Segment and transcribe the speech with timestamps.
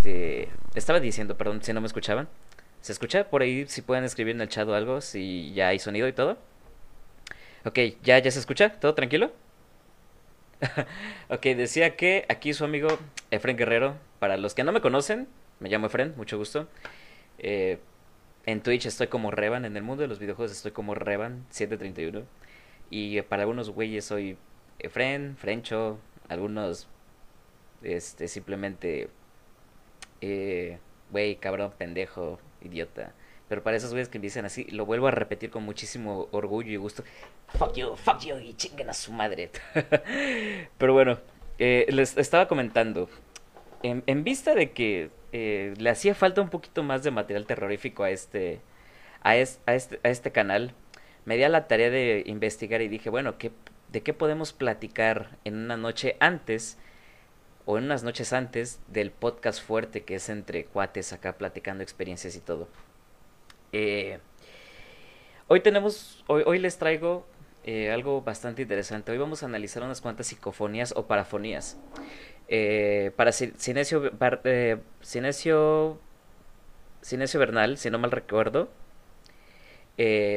[0.00, 2.26] Este, estaba diciendo, perdón, si no me escuchaban.
[2.80, 3.28] ¿Se escucha?
[3.28, 6.14] Por ahí si pueden escribir en el chat o algo, si ya hay sonido y
[6.14, 6.38] todo.
[7.66, 8.70] Ok, ¿ya, ya se escucha?
[8.80, 9.30] ¿Todo tranquilo?
[11.28, 12.88] ok, decía que aquí su amigo
[13.30, 13.94] Efren Guerrero.
[14.18, 16.66] Para los que no me conocen, me llamo Efren, mucho gusto.
[17.38, 17.78] Eh,
[18.46, 22.24] en Twitch estoy como Revan, en el mundo de los videojuegos estoy como Revan731.
[22.88, 24.38] Y para algunos güeyes soy
[24.78, 25.98] Efren, Frencho,
[26.30, 26.88] algunos
[27.82, 29.10] este simplemente
[30.20, 30.78] eh,
[31.10, 33.12] güey, cabrón, pendejo, idiota.
[33.48, 36.76] Pero para esos güeyes que dicen así, lo vuelvo a repetir con muchísimo orgullo y
[36.76, 37.02] gusto.
[37.58, 39.50] Fuck you, fuck you, y chinguen a su madre.
[40.78, 41.18] Pero bueno,
[41.58, 43.08] eh, les estaba comentando.
[43.82, 48.10] En, vista de que eh, le hacía falta un poquito más de material terrorífico a
[48.10, 48.60] este,
[49.22, 49.36] a, a,
[49.74, 50.74] este, a este canal,
[51.24, 53.50] me di a la tarea de investigar y dije, bueno, ¿qué,
[53.90, 56.78] ¿de qué podemos platicar en una noche antes
[57.64, 62.36] o en unas noches antes del podcast fuerte que es entre cuates acá platicando experiencias
[62.36, 62.68] y todo.
[63.72, 64.18] Eh,
[65.48, 67.26] hoy tenemos, hoy, les traigo
[67.64, 69.12] eh, algo bastante interesante.
[69.12, 71.78] Hoy vamos a analizar unas cuantas psicofonías o parafonías.
[72.48, 74.10] Eh, para Sinesio,
[75.00, 76.00] Sinesio,
[77.00, 78.68] Sinesio Bernal, si no mal recuerdo,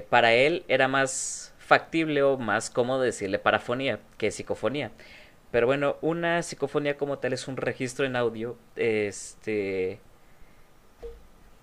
[0.10, 4.92] para él era más factible o más cómodo decirle parafonía que psicofonía.
[5.54, 10.00] Pero bueno, una psicofonía como tal es un registro en audio, este,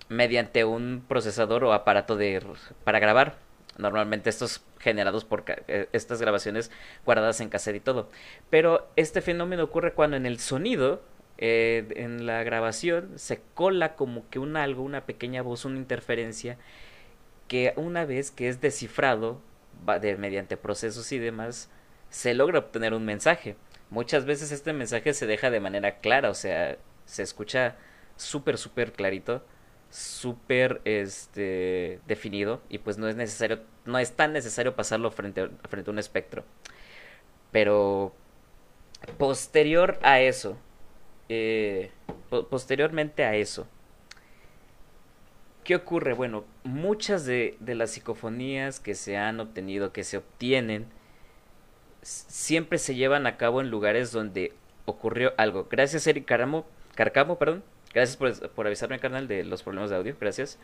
[0.07, 2.41] mediante un procesador o aparato de
[2.85, 3.35] para grabar.
[3.77, 6.71] Normalmente estos generados por eh, estas grabaciones
[7.03, 8.09] guardadas en cassette y todo.
[8.49, 11.01] Pero este fenómeno ocurre cuando en el sonido,
[11.37, 16.57] eh, en la grabación, se cola como que un algo, una pequeña voz, una interferencia,
[17.49, 19.41] que una vez que es descifrado
[19.99, 21.69] de, mediante procesos y demás,
[22.09, 23.57] se logra obtener un mensaje
[23.91, 27.75] muchas veces este mensaje se deja de manera clara, o sea, se escucha
[28.15, 29.43] súper, súper clarito,
[29.91, 35.49] súper este, definido y pues no es necesario, no es tan necesario pasarlo frente a,
[35.67, 36.43] frente a un espectro.
[37.51, 38.15] Pero
[39.17, 40.57] posterior a eso,
[41.27, 41.91] eh,
[42.49, 43.67] posteriormente a eso,
[45.65, 46.13] ¿qué ocurre?
[46.13, 50.87] Bueno, muchas de, de las psicofonías que se han obtenido, que se obtienen,
[52.01, 54.53] siempre se llevan a cabo en lugares donde
[54.85, 55.67] ocurrió algo.
[55.69, 56.65] Gracias, Eric Caramo,
[56.95, 57.63] Carcamo, perdón.
[57.93, 60.15] Gracias por, por avisarme, carnal, de los problemas de audio.
[60.19, 60.57] Gracias.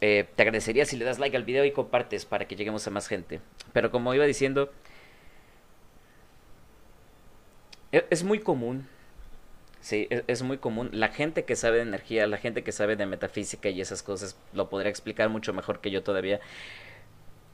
[0.00, 2.90] eh, te agradecería si le das like al video y compartes para que lleguemos a
[2.90, 3.40] más gente.
[3.72, 4.72] Pero como iba diciendo,
[7.92, 8.86] e, es muy común,
[9.80, 10.90] sí, e, es muy común.
[10.92, 14.36] La gente que sabe de energía, la gente que sabe de metafísica y esas cosas,
[14.52, 16.40] lo podría explicar mucho mejor que yo todavía.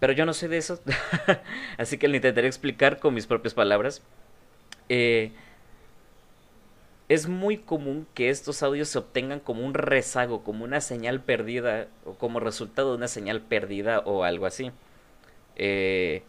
[0.00, 0.80] Pero yo no sé de eso,
[1.78, 4.02] así que lo intentaré explicar con mis propias palabras.
[4.88, 5.32] Eh,
[7.08, 11.88] es muy común que estos audios se obtengan como un rezago, como una señal perdida,
[12.04, 14.72] o como resultado de una señal perdida o algo así.
[15.56, 16.22] Eh,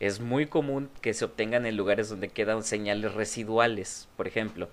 [0.00, 4.68] es muy común que se obtengan en lugares donde quedan señales residuales, por ejemplo.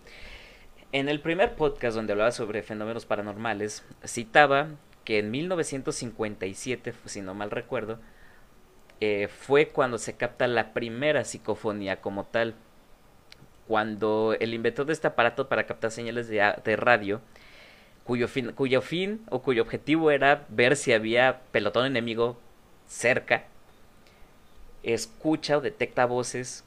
[0.91, 4.69] En el primer podcast donde hablaba sobre fenómenos paranormales, citaba
[5.05, 7.99] que en 1957, si no mal recuerdo,
[9.01, 12.55] eh, fue cuando se capta la primera psicofonía como tal
[13.67, 17.21] cuando el inventor de este aparato para captar señales de, radio,
[18.03, 22.37] cuyo fin, cuyo fin o cuyo objetivo era ver si había pelotón enemigo
[22.87, 23.45] cerca,
[24.83, 26.65] escucha o detecta voces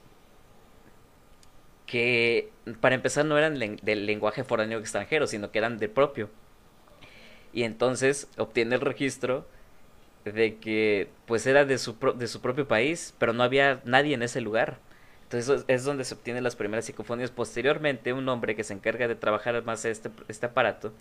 [1.86, 6.28] que para empezar no eran del lenguaje foráneo extranjero, sino que eran de propio.
[7.52, 9.46] Y entonces obtiene el registro
[10.32, 14.22] de que pues era de su, de su propio país, pero no había nadie en
[14.22, 14.78] ese lugar.
[15.24, 17.30] Entonces es donde se obtienen las primeras psicofonías.
[17.30, 20.92] Posteriormente, un hombre que se encarga de trabajar más este, este aparato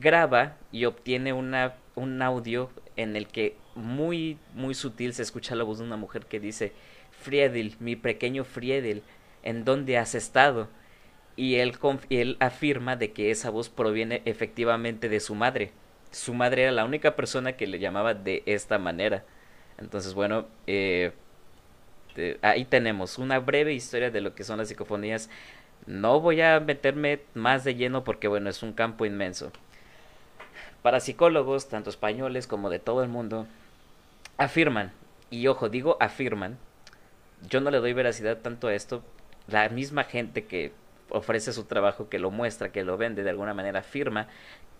[0.00, 5.64] graba y obtiene una, un audio en el que muy, muy sutil se escucha la
[5.64, 6.72] voz de una mujer que dice,
[7.10, 9.02] Friedel, mi pequeño Friedel,
[9.42, 10.68] ¿en dónde has estado?
[11.36, 11.76] Y él,
[12.10, 15.72] él afirma de que esa voz proviene efectivamente de su madre.
[16.14, 19.24] Su madre era la única persona que le llamaba de esta manera.
[19.78, 21.12] Entonces, bueno, eh,
[22.40, 25.28] ahí tenemos una breve historia de lo que son las psicofonías.
[25.86, 29.50] No voy a meterme más de lleno porque bueno, es un campo inmenso.
[30.82, 33.48] Para psicólogos, tanto españoles como de todo el mundo,
[34.36, 34.92] afirman,
[35.30, 36.58] y ojo, digo afirman,
[37.48, 39.02] yo no le doy veracidad tanto a esto,
[39.48, 40.72] la misma gente que
[41.08, 44.28] ofrece su trabajo, que lo muestra, que lo vende de alguna manera, afirma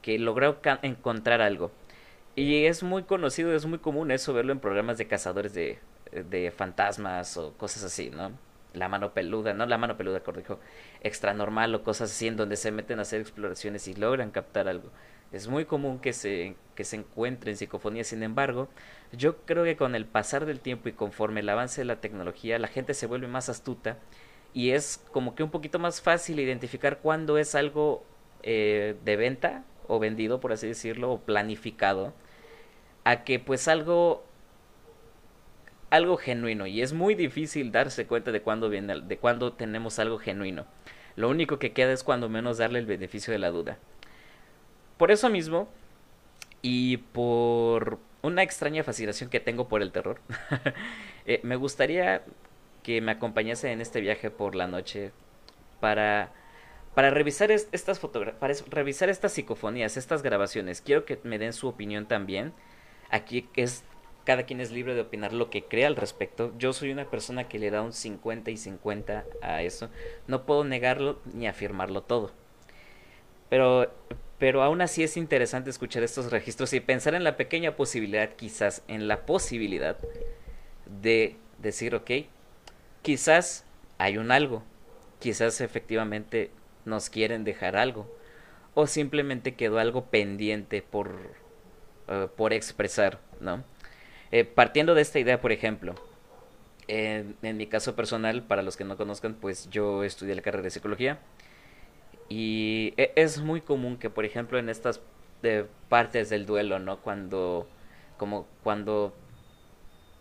[0.05, 1.71] que logró encontrar algo.
[2.37, 5.79] Y es muy conocido, es muy común eso verlo en programas de cazadores de,
[6.13, 8.31] de fantasmas o cosas así, ¿no?
[8.75, 10.61] La mano peluda, no la mano peluda, corrijo,
[11.01, 14.69] extra normal o cosas así en donde se meten a hacer exploraciones y logran captar
[14.69, 14.91] algo.
[15.33, 18.69] Es muy común que se, que se encuentren psicofonías, sin embargo,
[19.13, 22.59] yo creo que con el pasar del tiempo y conforme el avance de la tecnología,
[22.59, 23.97] la gente se vuelve más astuta
[24.53, 28.05] y es como que un poquito más fácil identificar cuándo es algo
[28.43, 32.13] eh, de venta o vendido, por así decirlo, o planificado,
[33.05, 34.25] a que pues algo
[35.91, 40.19] algo genuino y es muy difícil darse cuenta de cuándo viene de cuándo tenemos algo
[40.19, 40.67] genuino.
[41.17, 43.79] Lo único que queda es cuando menos darle el beneficio de la duda.
[44.97, 45.69] Por eso mismo
[46.63, 50.19] y por una extraña fascinación que tengo por el terror,
[51.27, 52.23] eh, me gustaría
[52.83, 55.13] que me acompañase en este viaje por la noche
[55.81, 56.33] para
[56.95, 57.99] para revisar estas
[58.39, 60.81] para revisar estas psicofonías, estas grabaciones.
[60.81, 62.53] Quiero que me den su opinión también.
[63.11, 63.85] Aquí es
[64.25, 66.53] cada quien es libre de opinar lo que crea al respecto.
[66.59, 69.91] Yo soy una persona que le da un 50 y 50 a eso.
[70.27, 72.33] No puedo negarlo ni afirmarlo todo.
[73.51, 73.93] Pero,
[74.39, 78.83] pero aún así es interesante escuchar estos registros y pensar en la pequeña posibilidad, quizás
[78.89, 79.99] en la posibilidad
[80.87, 82.11] de decir, ok,
[83.03, 83.65] quizás
[83.99, 84.63] hay un algo,
[85.19, 86.51] quizás efectivamente
[86.85, 88.15] nos quieren dejar algo,
[88.75, 91.13] o simplemente quedó algo pendiente por,
[92.09, 93.65] uh, por expresar, ¿no?
[94.33, 95.95] Eh, partiendo de esta idea, por ejemplo,
[96.89, 100.71] en, mi caso personal, para los que no conozcan, pues yo estudié la carrera de
[100.71, 101.19] psicología.
[102.29, 105.01] Y e, es muy común que, por ejemplo, en estas
[105.89, 107.01] partes del duelo, ¿no?
[107.01, 107.69] Cuando,
[108.17, 109.15] como cuando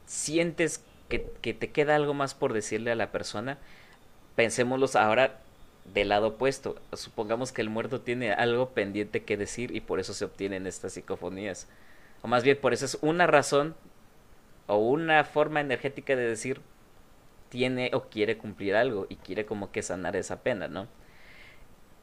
[0.06, 3.58] sientes que, que, te queda algo más por decirle a la persona,
[4.36, 5.43] pensémoslos ahora
[5.86, 6.76] del lado opuesto.
[6.94, 10.94] Supongamos que el muerto tiene algo pendiente que decir y por eso se obtienen estas
[10.94, 11.68] psicofonías.
[12.22, 13.76] O más bien, por eso es una razón
[14.68, 16.62] o una forma energética de decir
[17.50, 20.88] tiene o quiere cumplir algo y quiere como que sanar esa pena, ¿no?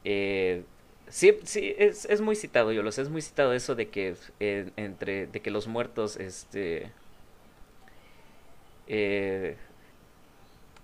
[0.05, 0.63] Eh,
[1.09, 4.15] sí, sí, es, es, muy citado, yo lo sé, es muy citado eso de que
[4.39, 6.91] eh, entre, de que los muertos, este,
[8.87, 9.57] eh,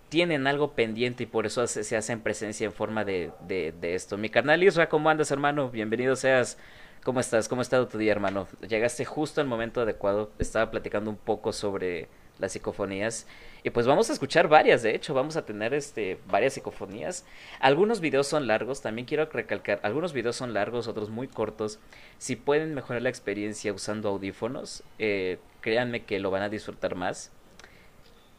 [0.09, 4.17] tienen algo pendiente y por eso se, hacen presencia en forma de, de, esto.
[4.17, 5.69] Mi carnal Isra, ¿cómo andas, hermano?
[5.69, 6.57] Bienvenido seas
[7.03, 7.47] ¿Cómo estás?
[7.47, 8.49] ¿Cómo ha estado tu día, hermano?
[8.67, 10.29] Llegaste justo al momento adecuado.
[10.39, 13.27] Estaba platicando un poco sobre las psicofonías.
[13.63, 17.25] Y pues vamos a escuchar varias, de hecho, vamos a tener este varias psicofonías.
[17.59, 21.79] Algunos videos son largos, también quiero recalcar, algunos videos son largos, otros muy cortos.
[22.17, 27.31] Si pueden mejorar la experiencia usando audífonos, eh, créanme que lo van a disfrutar más.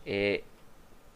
[0.04, 0.44] Eh,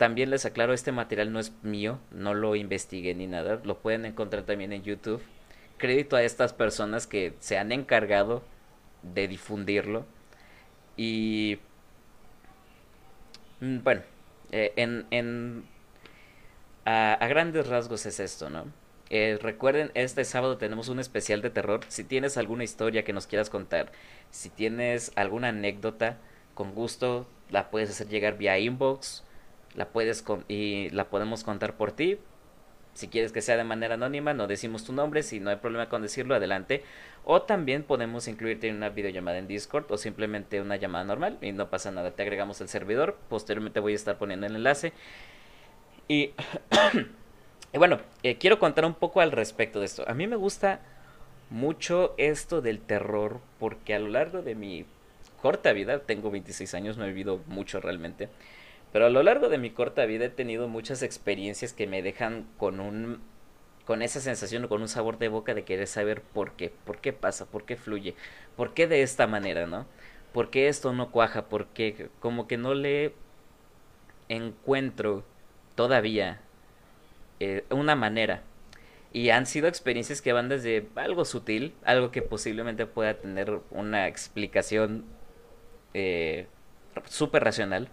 [0.03, 4.05] también les aclaro, este material no es mío, no lo investigué ni nada, lo pueden
[4.05, 5.23] encontrar también en YouTube.
[5.79, 8.43] Crédito a estas personas que se han encargado
[9.05, 10.05] de difundirlo.
[10.97, 11.61] Y
[13.61, 14.03] mm, bueno,
[14.51, 15.67] eh, en, en
[16.85, 18.65] a, grandes rasgos es esto, ¿no?
[19.09, 21.83] Eh, recuerden, este sábado tenemos un especial de terror.
[21.87, 23.93] Si tienes alguna historia que nos quieras contar,
[24.33, 26.19] si tienes alguna anécdota,
[26.55, 29.23] con gusto la puedes hacer llegar vía inbox,
[29.75, 32.19] la puedes con y la podemos contar por ti.
[32.95, 35.89] Si quieres que sea de manera anónima, no decimos tu nombre, si no hay problema
[35.89, 36.83] con decirlo, adelante.
[37.25, 41.53] O también podemos incluirte en una videollamada en Discord o simplemente una llamada normal y
[41.53, 42.11] no pasa nada.
[42.11, 44.93] Te agregamos el servidor, posteriormente voy a estar poniendo el enlace.
[46.07, 46.33] Y,
[47.73, 50.05] y bueno, eh, quiero contar un poco al respecto de esto.
[50.07, 50.81] A mí me gusta
[51.49, 54.85] mucho esto del terror porque a lo largo de mi
[55.43, 58.29] corta vida, tengo 26 años, no he vivido mucho realmente,
[58.93, 62.47] pero a lo largo de mi corta vida he tenido muchas experiencias que me dejan
[62.59, 63.21] con un
[63.85, 66.99] con esa sensación o con un sabor de boca de querer saber por qué, por
[66.99, 68.15] qué pasa, por qué fluye,
[68.57, 69.87] por qué de esta manera, ¿no?
[70.33, 71.49] ¿Por qué esto no cuaja?
[71.49, 73.13] ¿Por qué como que no le
[74.29, 75.25] encuentro
[75.75, 76.41] todavía
[77.41, 78.43] eh, una manera?
[79.13, 84.09] Y han sido experiencias que van desde algo sutil, algo que posiblemente pueda tener una
[84.09, 85.05] explicación
[85.93, 86.47] eh,
[87.09, 87.89] súper racional.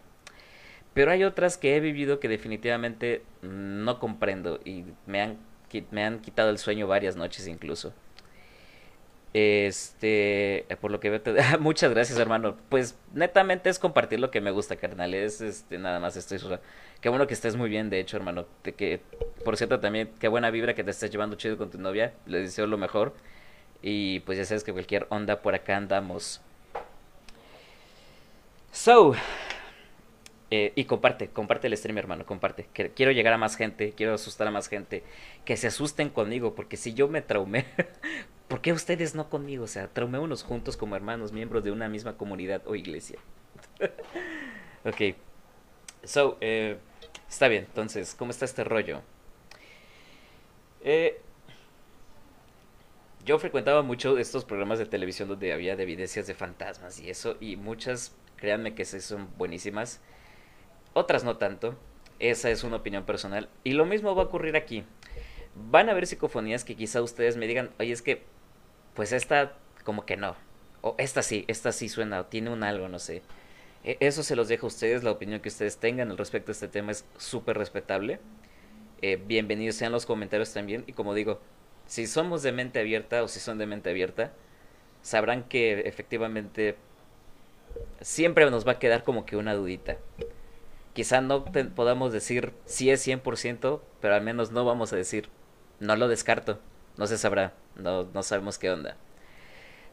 [1.00, 5.38] Pero hay otras que he vivido que definitivamente no comprendo y me han,
[5.92, 7.94] me han quitado el sueño varias noches incluso.
[9.34, 11.22] Este, por lo que
[11.62, 12.58] muchas gracias hermano.
[12.68, 15.14] Pues netamente es compartir lo que me gusta, carnal.
[15.14, 16.38] Es este, nada más estoy
[17.00, 18.46] Qué bueno que estés muy bien, de hecho, hermano.
[18.64, 19.00] Que,
[19.46, 22.12] por cierto, también qué buena vibra que te estés llevando chido con tu novia.
[22.26, 23.14] Les deseo lo mejor.
[23.82, 26.42] Y pues ya sabes que cualquier onda por acá andamos.
[28.74, 29.16] So,
[30.52, 32.68] eh, y comparte, comparte el stream, hermano, comparte.
[32.96, 35.04] Quiero llegar a más gente, quiero asustar a más gente.
[35.46, 37.66] Que se asusten conmigo, porque si yo me traumé,
[38.48, 39.66] ¿por qué ustedes no conmigo?
[39.66, 43.20] O sea, traumémonos juntos como hermanos, miembros de una misma comunidad o iglesia.
[44.86, 45.16] ok.
[46.04, 46.78] So, eh,
[47.30, 49.02] está bien, entonces, ¿cómo está este rollo?
[50.82, 51.22] Eh,
[53.26, 57.58] yo frecuentaba mucho estos programas de televisión donde había evidencias de fantasmas y eso, y
[57.58, 60.00] muchas Créanme que son buenísimas.
[61.00, 61.78] Otras no tanto.
[62.20, 63.48] Esa es una opinión personal.
[63.64, 64.84] Y lo mismo va a ocurrir aquí.
[65.56, 68.24] Van a haber psicofonías que quizá ustedes me digan, oye, es que,
[68.96, 69.54] pues esta
[69.86, 70.36] como que no.
[70.82, 73.22] O esta sí, esta sí suena, o tiene un algo, no sé.
[73.86, 76.52] E, eso se los dejo a ustedes, la opinión que ustedes tengan al respecto de
[76.52, 78.20] este tema es súper respetable.
[79.02, 80.84] Eh, bienvenidos sean los comentarios también.
[80.86, 81.40] Y como digo,
[81.86, 84.34] si somos de mente abierta o si son de mente abierta,
[85.02, 86.76] sabrán que efectivamente
[88.02, 89.96] siempre nos va a quedar como que una dudita.
[90.94, 95.30] Quizá no podamos decir si es 100%, pero al menos no vamos a decir
[95.80, 96.60] no lo descarto.
[96.98, 98.98] No se sabrá, no, no sabemos qué onda.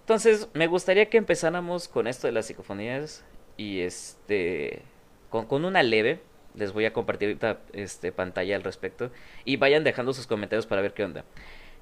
[0.01, 3.25] Entonces, me gustaría que empezáramos con esto de las psicofonías
[3.57, 4.83] y este
[5.31, 6.21] con, con una leve.
[6.55, 9.11] Les voy a compartir ahorita este, pantalla al respecto.
[9.45, 11.25] Y vayan dejando sus comentarios para ver qué onda.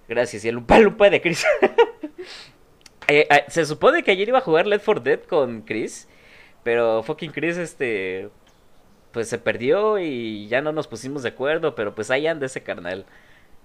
[0.08, 0.44] Gracias.
[0.44, 1.44] Y el lupa lupa de Chris.
[3.06, 6.08] Eh, eh, se supone que ayer iba a jugar Left 4 Dead con Chris.
[6.62, 8.30] Pero fucking Chris, este.
[9.14, 11.74] Pues se perdió y ya no nos pusimos de acuerdo.
[11.74, 13.06] Pero pues ahí anda ese carnal.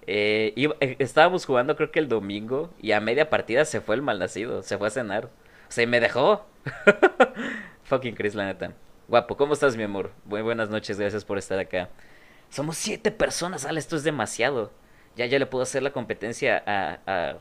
[0.08, 0.54] Eh,
[1.00, 2.70] estábamos jugando creo que el domingo.
[2.82, 4.64] Y a media partida se fue el malnacido.
[4.64, 5.26] Se fue a cenar.
[5.26, 6.46] O sea, y me dejó.
[7.84, 8.72] fucking Chris, la neta.
[9.10, 10.12] Guapo, ¿cómo estás, mi amor?
[10.24, 11.90] Muy buenas noches, gracias por estar acá.
[12.50, 14.72] Somos siete personas, Ale, esto es demasiado.
[15.18, 17.40] Ya, ya le puedo hacer la competencia a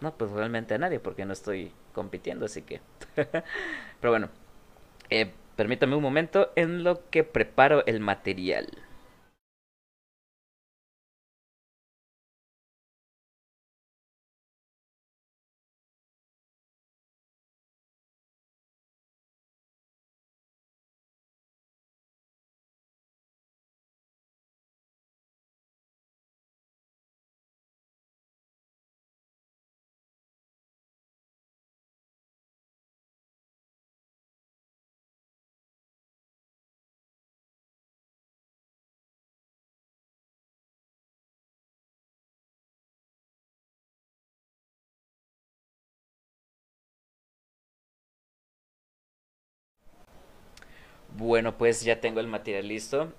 [0.00, 2.80] no, pues realmente a nadie porque no estoy compitiendo, así que...
[3.14, 4.28] Pero bueno,
[5.10, 8.66] eh, permítame un momento en lo que preparo el material.
[51.16, 53.12] Bueno, pues ya tengo el material listo.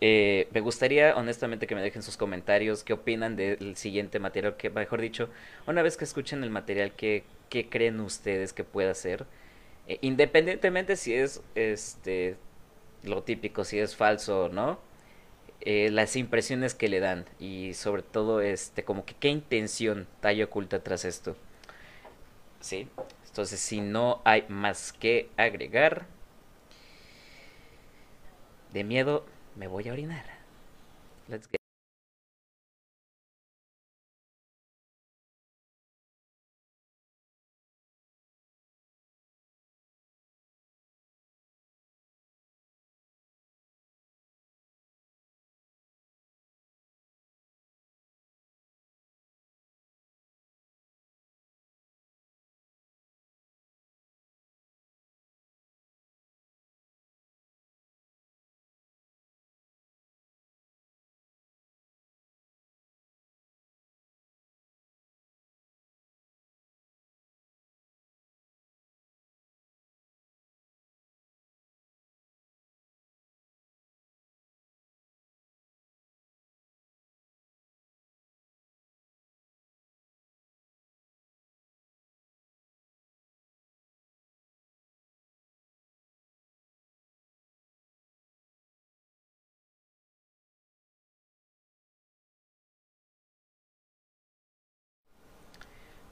[0.00, 4.68] Eh, me gustaría honestamente que me dejen sus comentarios, qué opinan del siguiente material, que
[4.70, 5.30] mejor dicho,
[5.66, 9.26] una vez que escuchen el material, qué, qué creen ustedes que pueda ser.
[9.88, 12.36] Eh, independientemente si es este
[13.04, 14.78] lo típico, si es falso o no,
[15.62, 20.42] eh, las impresiones que le dan y sobre todo este como que qué intención hay
[20.42, 21.36] oculta tras esto.
[22.60, 22.88] Sí.
[23.28, 26.06] Entonces, si no hay más que agregar,
[28.72, 29.24] de miedo
[29.56, 30.24] me voy a orinar.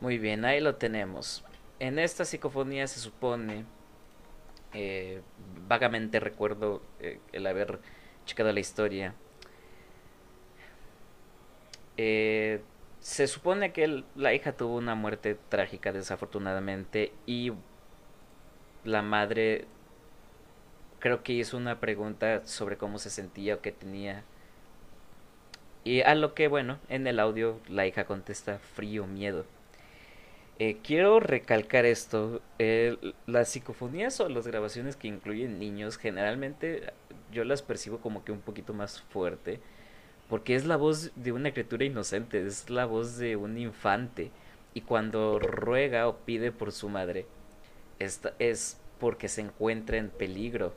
[0.00, 1.44] Muy bien, ahí lo tenemos.
[1.80, 3.64] En esta psicofonía se supone,
[4.72, 5.22] eh,
[5.68, 7.80] vagamente recuerdo eh, el haber
[8.26, 9.14] checado la historia.
[11.96, 12.60] Eh,
[13.00, 17.52] se supone que la hija tuvo una muerte trágica desafortunadamente y
[18.84, 19.66] la madre
[21.00, 24.24] creo que hizo una pregunta sobre cómo se sentía o qué tenía.
[25.84, 29.44] Y a lo que, bueno, en el audio la hija contesta frío, miedo.
[30.58, 36.92] Eh, quiero recalcar esto, eh, las psicofonías o las grabaciones que incluyen niños generalmente
[37.32, 39.60] yo las percibo como que un poquito más fuerte,
[40.28, 44.30] porque es la voz de una criatura inocente, es la voz de un infante,
[44.72, 47.26] y cuando ruega o pide por su madre,
[47.98, 50.72] esta es porque se encuentra en peligro.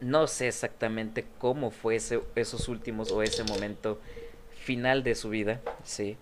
[0.00, 3.98] No sé exactamente cómo fue ese- esos últimos o ese momento
[4.50, 6.16] final de su vida, sí,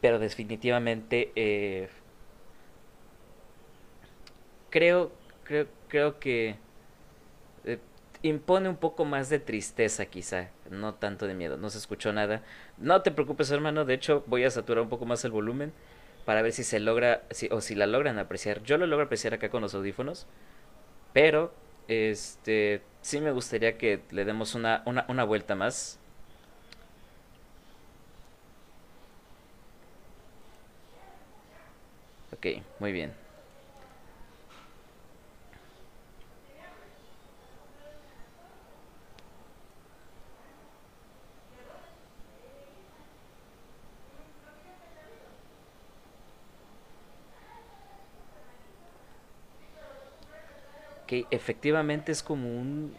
[0.00, 1.88] pero definitivamente eh,
[4.70, 5.12] creo,
[5.44, 6.56] creo, creo que
[7.64, 7.78] eh,
[8.22, 11.56] impone un poco más de tristeza quizá, no tanto de miedo.
[11.56, 12.42] No se escuchó nada.
[12.78, 13.84] No te preocupes, hermano.
[13.84, 15.72] De hecho, voy a saturar un poco más el volumen
[16.24, 18.62] para ver si se logra o si la logran apreciar.
[18.62, 20.26] Yo lo logro apreciar acá con los audífonos,
[21.12, 21.52] pero
[21.88, 25.98] este sí me gustaría que le demos una, una, una vuelta más.
[32.32, 32.46] Ok,
[32.78, 33.12] muy bien.
[51.10, 52.94] Ok, efectivamente es como un...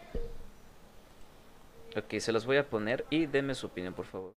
[1.96, 4.32] Ok, se los voy a poner y denme su opinión, por favor.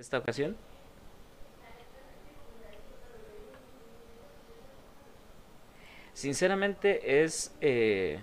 [0.00, 0.56] Esta ocasión.
[6.14, 8.18] Sinceramente es, eh,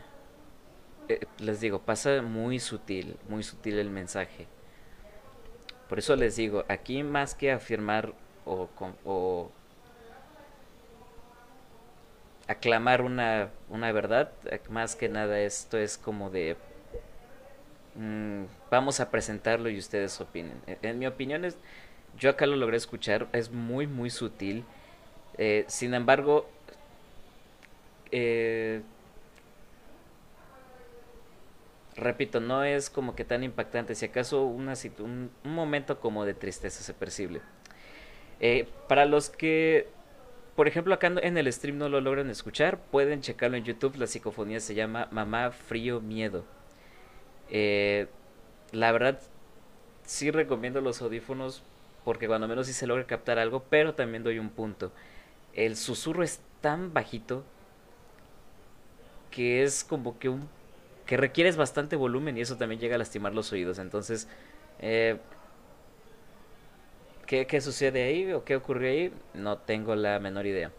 [1.08, 4.48] eh, les digo, pasa muy sutil, muy sutil el mensaje.
[5.88, 8.12] Por eso les digo, aquí más que afirmar
[8.46, 8.70] o,
[9.06, 9.52] o
[12.48, 16.58] aclamar una, una verdad, eh, más que nada esto es como de,
[17.98, 20.62] mm, vamos a presentarlo y ustedes opinen.
[20.68, 21.58] En, en mi opinión es,
[22.18, 24.64] yo acá lo logré escuchar, es muy, muy sutil.
[25.38, 26.50] Eh, sin embargo,
[28.12, 28.82] eh,
[31.96, 33.96] repito, no es como que tan impactante.
[33.96, 37.42] Si acaso una, un, un momento como de tristeza se percibe.
[38.40, 39.90] Eh, para los que,
[40.56, 43.96] por ejemplo, acá en el stream no lo logran escuchar, pueden checarlo en YouTube.
[43.98, 46.46] La psicofonía se llama Mamá Frío Miedo.
[47.50, 48.08] Eh,
[48.72, 49.20] la verdad,
[50.04, 51.64] sí recomiendo los audífonos
[52.04, 54.92] porque cuando menos sí se logra captar algo, pero también doy un punto.
[55.54, 57.44] El susurro es tan bajito
[59.32, 60.48] que es como que un
[61.06, 63.80] que requieres bastante volumen y eso también llega a lastimar los oídos.
[63.80, 64.28] Entonces,
[64.80, 65.18] eh,
[67.26, 69.14] ¿qué, ¿qué, sucede ahí o qué ocurrió ahí?
[69.34, 70.72] No tengo la menor idea.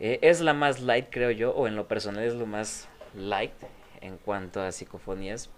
[0.00, 3.52] Eh, es la más light, creo yo, o en lo personal es lo más light
[4.02, 5.50] en cuanto a psicofonías.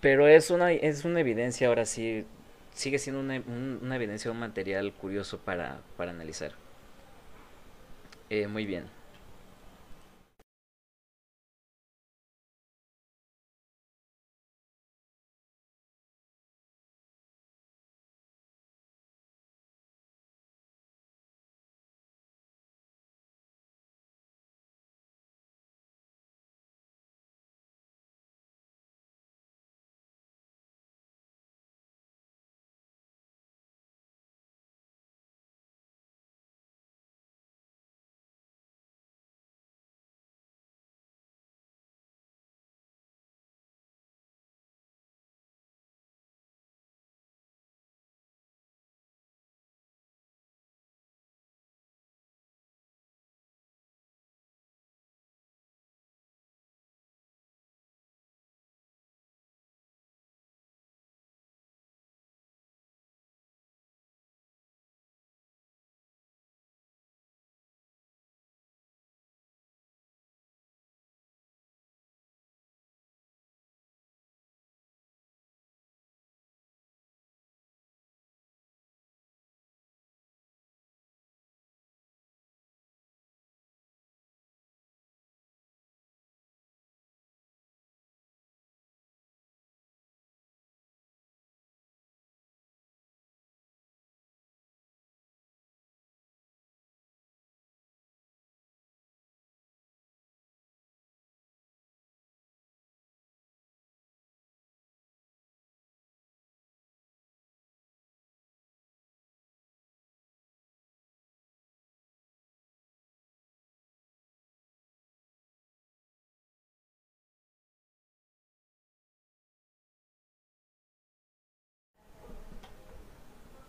[0.00, 2.24] Pero es una, es una evidencia, ahora sí,
[2.74, 6.52] sigue siendo una, una evidencia, un material curioso para, para analizar.
[8.30, 8.84] Eh, muy bien.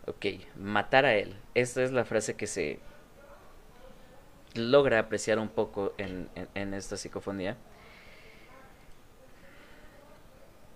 [0.07, 1.35] Ok, matar a él.
[1.53, 2.79] Esta es la frase que se
[4.55, 7.55] logra apreciar un poco en, en, esta psicofonía.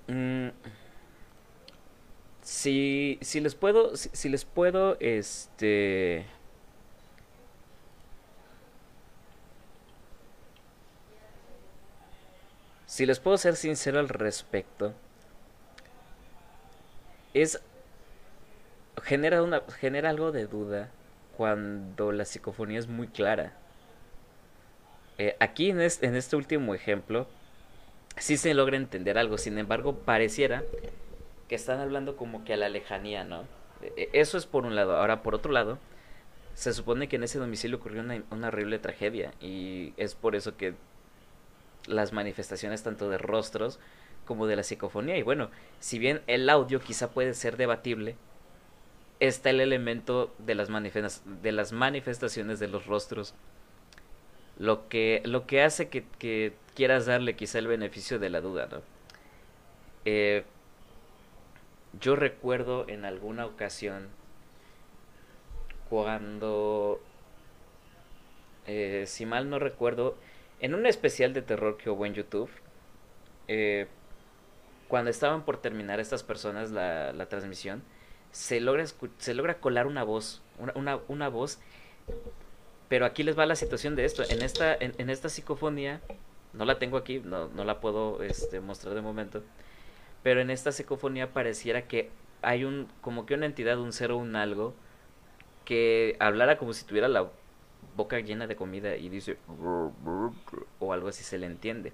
[0.07, 0.49] Mm,
[2.41, 6.25] si, si les puedo, si, si les puedo, este...
[12.85, 14.93] Si les puedo ser sincero al respecto,
[17.33, 17.61] es
[19.03, 20.89] genera, una, genera algo de duda
[21.37, 23.53] cuando la psicofonía es muy clara.
[25.17, 27.27] Eh, aquí en este, en este último ejemplo,
[28.17, 30.63] sí se logra entender algo, sin embargo, pareciera
[31.47, 33.43] que están hablando como que a la lejanía, ¿no?
[33.81, 34.97] E, e, eso es por un lado.
[34.97, 35.77] Ahora, por otro lado,
[36.53, 40.57] se supone que en ese domicilio ocurrió una, una horrible tragedia y es por eso
[40.57, 40.73] que
[41.87, 43.79] las manifestaciones tanto de rostros
[44.25, 45.17] como de la psicofonía.
[45.17, 48.15] Y bueno, si bien el audio quizá puede ser debatible,
[49.19, 50.69] está el elemento de las,
[51.41, 53.33] de las manifestaciones de los rostros.
[54.57, 58.81] Lo que, lo que hace que, quieras darle quizá el beneficio de la duda, ¿no?
[60.05, 60.43] Eh,
[61.99, 64.07] yo recuerdo en alguna ocasión
[65.89, 67.01] cuando,
[68.67, 70.17] eh, si mal no recuerdo,
[70.59, 72.49] en un especial de terror que hubo en YouTube,
[73.47, 73.87] eh,
[74.87, 77.83] cuando estaban por terminar estas personas la, la transmisión,
[78.35, 78.83] se logra,
[79.17, 81.57] se logra colar una voz, una, una, una, voz,
[82.89, 86.01] pero aquí les va la situación de esto, en esta, en, en esta psicofonía,
[86.51, 89.41] no la tengo aquí, no, no la puedo este, mostrar de momento,
[90.21, 92.09] pero en esta psicofonía pareciera que
[92.41, 94.73] hay un, como que una entidad, un ser o un algo,
[95.63, 97.29] que hablara como si tuviera la
[97.95, 99.37] boca llena de comida y dice
[100.79, 101.93] o algo así se le entiende.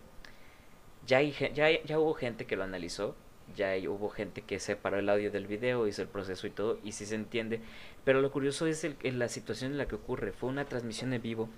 [1.06, 3.16] Ya, hay, ya, ya hubo gente que lo analizó
[3.56, 6.92] ya hubo gente que separó el audio del video, hizo el proceso y todo, y
[6.94, 7.62] sí se entiende.
[8.04, 10.32] Pero lo curioso es el, la situación en la que ocurre.
[10.32, 11.50] Fue una transmisión en vivo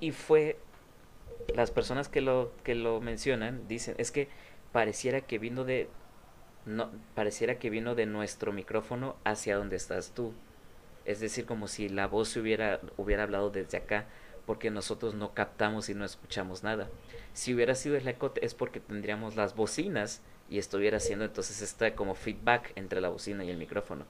[0.00, 0.58] y fue
[1.54, 4.28] las personas que lo que lo mencionan dicen es que
[4.72, 5.88] pareciera que vino de
[6.66, 10.32] no pareciera que vino de nuestro micrófono hacia donde estás tú.
[11.04, 14.06] Es decir, como si la voz se hubiera hubiera hablado desde acá
[14.46, 16.88] porque nosotros no captamos y no escuchamos nada.
[17.32, 21.94] Si hubiera sido el eco es porque tendríamos las bocinas y estuviera haciendo entonces esta
[21.94, 24.06] como feedback entre la bocina y el micrófono.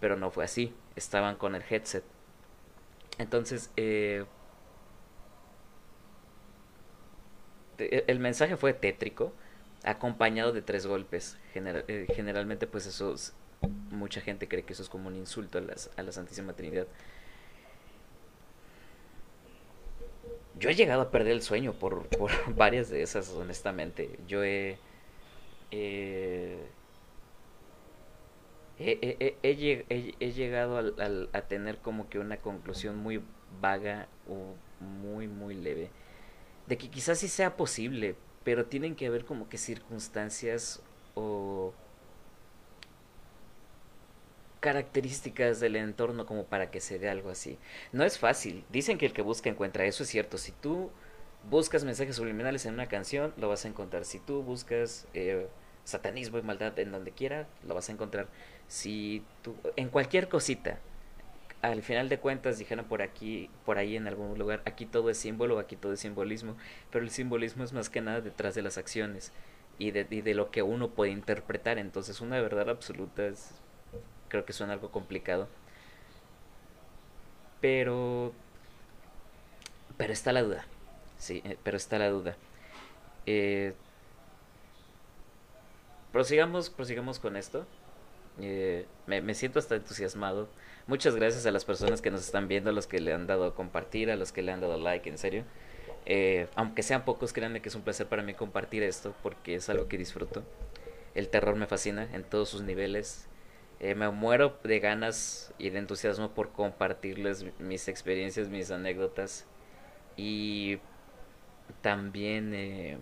[0.00, 2.04] Pero no fue así, estaban con el headset.
[3.18, 4.24] Entonces, eh,
[7.78, 9.32] el mensaje fue tétrico,
[9.84, 11.38] acompañado de tres golpes.
[11.54, 13.14] Eh, generalmente, pues eso,
[13.90, 15.62] mucha gente cree que eso es como un insulto a,
[16.00, 16.86] a la Santísima Trinidad.
[20.58, 24.18] Yo he llegado a perder el sueño por, por varias de esas, honestamente.
[24.26, 24.78] Yo he...
[25.72, 26.58] he,
[29.42, 30.94] he, llegado
[31.32, 33.22] a tener como que una conclusión muy
[33.60, 35.90] vaga o muy, muy leve.
[36.66, 40.82] De que quizás sí sea posible, pero tienen que haber como que circunstancias
[41.14, 41.72] o
[44.60, 47.58] características del entorno como para que se dé algo así.
[47.90, 48.64] No es fácil.
[48.70, 49.84] Dicen que el que busca encuentra.
[49.84, 50.38] Eso es cierto.
[50.38, 50.90] Si tú
[51.50, 54.04] buscas mensajes subliminales en una canción, lo vas a encontrar.
[54.04, 55.48] Si tú buscas eh,
[55.84, 58.28] satanismo y maldad en donde quiera, lo vas a encontrar.
[58.68, 60.78] Si tú, en cualquier cosita,
[61.62, 65.18] al final de cuentas dijeron por aquí, por ahí en algún lugar, aquí todo es
[65.18, 66.56] símbolo, aquí todo es simbolismo,
[66.90, 69.32] pero el simbolismo es más que nada detrás de las acciones
[69.78, 71.78] y de, y de lo que uno puede interpretar.
[71.78, 73.52] Entonces una verdad absoluta es
[74.32, 75.46] creo que suena algo complicado.
[77.60, 78.32] Pero...
[79.98, 80.64] Pero está la duda.
[81.18, 82.36] Sí, eh, pero está la duda.
[83.26, 83.74] Eh,
[86.12, 87.66] prosigamos, prosigamos con esto.
[88.40, 90.48] Eh, me, siento hasta entusiasmado.
[90.86, 93.54] Muchas gracias a las personas que nos están viendo, a los que le han dado
[93.54, 95.44] compartir, a los que le han dado like, en serio.
[96.56, 99.88] aunque sean pocos, créanme que es un placer para mí compartir esto porque es algo
[99.88, 100.42] que disfruto.
[101.14, 103.28] El terror me fascina en todos sus niveles.
[103.80, 109.44] Eh, me muero de ganas y de entusiasmo por compartirles mis experiencias, mis anécdotas
[110.16, 110.78] y
[111.80, 112.98] también eh,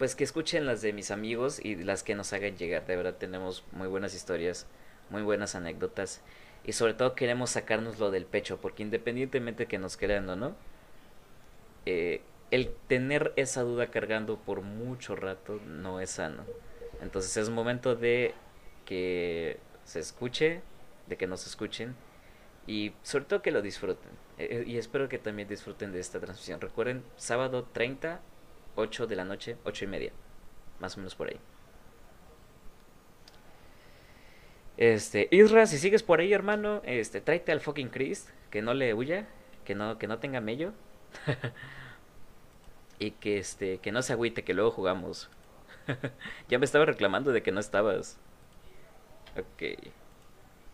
[0.00, 2.86] pues que escuchen las de mis amigos y las que nos hagan llegar.
[2.86, 4.66] De verdad tenemos muy buenas historias,
[5.10, 6.22] muy buenas anécdotas
[6.64, 10.56] y sobre todo queremos sacarnos lo del pecho porque independientemente que nos crean o no,
[11.84, 16.44] eh, el tener esa duda cargando por mucho rato no es sano.
[17.02, 18.32] Entonces es momento de
[18.86, 20.62] que se escuche,
[21.08, 21.94] de que nos escuchen
[22.66, 24.12] y sobre todo que lo disfruten.
[24.38, 26.58] E, e, y espero que también disfruten de esta transmisión.
[26.58, 28.22] Recuerden, sábado 30,
[28.76, 30.12] 8 de la noche, 8 y media,
[30.78, 31.38] más o menos por ahí.
[34.76, 38.94] Este, Isra, si sigues por ahí, hermano, este, tráete al fucking Christ, que no le
[38.94, 39.26] huya,
[39.64, 40.72] que no, que no tenga mello.
[42.98, 45.30] y que este, que no se agüite, que luego jugamos.
[46.48, 48.18] ya me estaba reclamando de que no estabas.
[49.36, 49.92] Ok.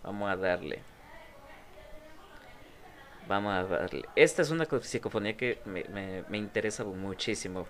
[0.02, 0.82] Vamos a darle.
[3.28, 4.04] Vamos a darle.
[4.14, 7.66] Esta es una psicofonía que me, interesa muchísimo.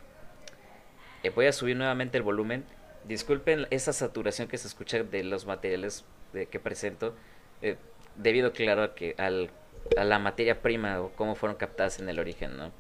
[1.23, 2.65] Eh, voy a subir nuevamente el volumen.
[3.05, 6.05] Disculpen esa saturación que se escucha de los materiales
[6.51, 7.15] que presento.
[7.63, 7.77] Eh,
[8.17, 9.51] debido, claro, a, que al,
[9.97, 12.73] a la materia prima o cómo fueron captadas en el origen, ¿no?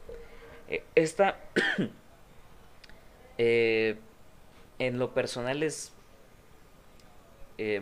[0.68, 1.40] Eh, esta...
[3.38, 5.92] en lo personal es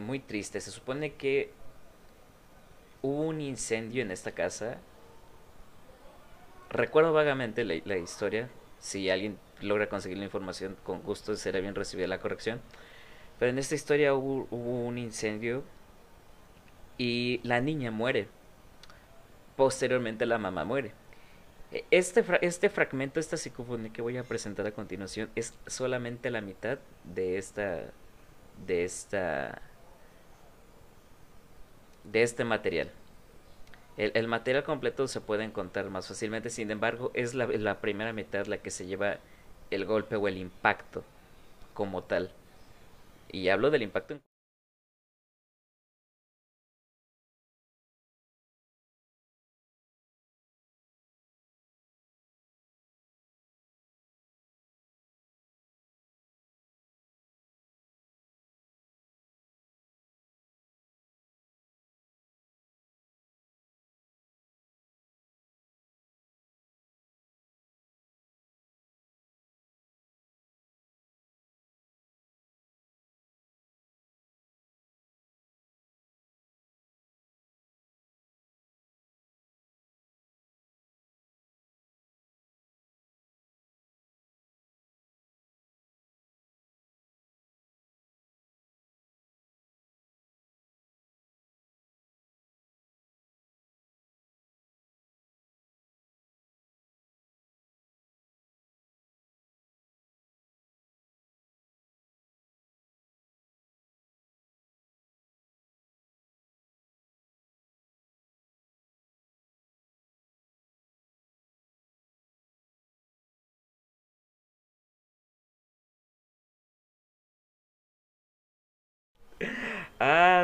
[0.01, 0.61] muy triste.
[0.61, 1.53] Se supone que
[3.05, 4.79] hubo un incendio en esta casa.
[6.71, 8.49] Recuerdo vagamente la, historia.
[8.85, 12.61] Si alguien logra conseguir la información, con gusto será bien recibida la corrección.
[13.39, 15.65] Pero en esta historia hubo, un incendio
[16.99, 18.29] y la niña muere.
[19.57, 20.93] Posteriormente la mamá muere.
[21.73, 26.43] E, este, este fragmento, esta psicofonía que voy a presentar a continuación, es solamente la
[26.43, 27.85] mitad de esta
[28.67, 29.63] de esta
[32.05, 32.91] de este material.
[33.97, 38.47] El, material completo se puede encontrar más fácilmente, sin embargo, es la, la primera mitad
[38.47, 39.19] la que se lleva
[39.71, 41.05] el golpe o el impacto
[41.75, 42.33] como tal.
[43.31, 44.23] Y hablo del impacto en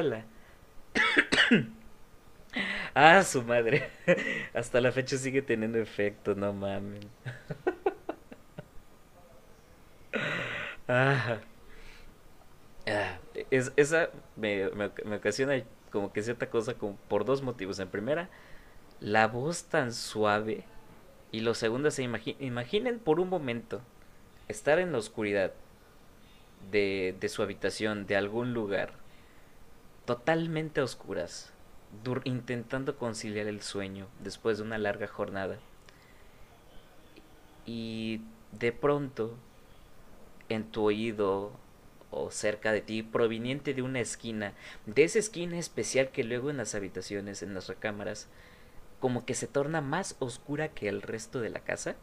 [0.01, 0.25] ¡Hala!
[2.95, 3.89] ¡Ah, su madre!
[4.55, 7.07] Hasta la fecha sigue teniendo efecto, no mames.
[10.89, 11.39] Ah,
[12.87, 13.19] ah,
[13.51, 16.75] es, esa me, me, ocasiona como que cierta cosa
[17.09, 17.79] por dos motivos.
[17.79, 18.29] En primera,
[19.01, 20.65] la voz tan suave.
[21.33, 23.83] Y lo segundo, se imagi- imaginen por un momento
[24.49, 25.53] estar en la oscuridad
[26.71, 28.93] de, de su habitación, de algún lugar,
[30.11, 31.53] totalmente oscuras,
[32.25, 35.61] intentando conciliar el sueño después de una larga jornada.
[37.65, 39.37] Y de pronto,
[40.49, 41.53] en tu oído
[42.11, 44.55] o cerca de ti, proveniente de una esquina,
[44.85, 48.27] de esa esquina especial que luego en las habitaciones, en las recámaras,
[48.99, 51.95] como que se torna más oscura que el resto de la casa,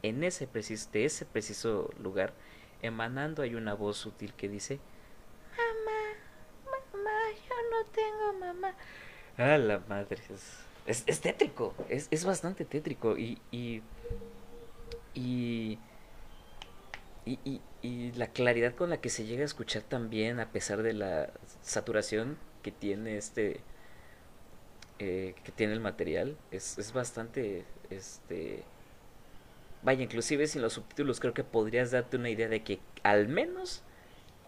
[0.00, 2.32] en ese preciso, de ese preciso lugar,
[2.80, 4.80] emanando hay una voz sutil que dice,
[5.50, 6.14] Mamá,
[6.64, 8.74] mamá, yo no tengo mamá.
[9.38, 10.22] Ah, la madre,
[10.86, 13.82] es, es, tétrico, es, es bastante tétrico y, y,
[15.14, 15.78] y,
[17.82, 21.30] y, la claridad con la que se llega a escuchar también, a pesar de la
[21.62, 23.60] saturación que tiene este,
[24.98, 28.62] eh, que tiene el material, es, es bastante, este,
[29.82, 33.82] vaya, inclusive sin los subtítulos creo que podrías darte una idea de que al menos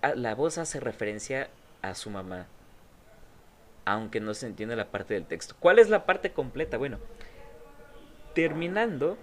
[0.03, 1.49] a- la voz hace referencia
[1.83, 2.47] a su mamá,
[3.87, 5.55] aunque no se entiende la parte del texto.
[5.59, 6.77] ¿Cuál es la parte completa?
[6.77, 6.99] Bueno,
[8.35, 9.17] terminando,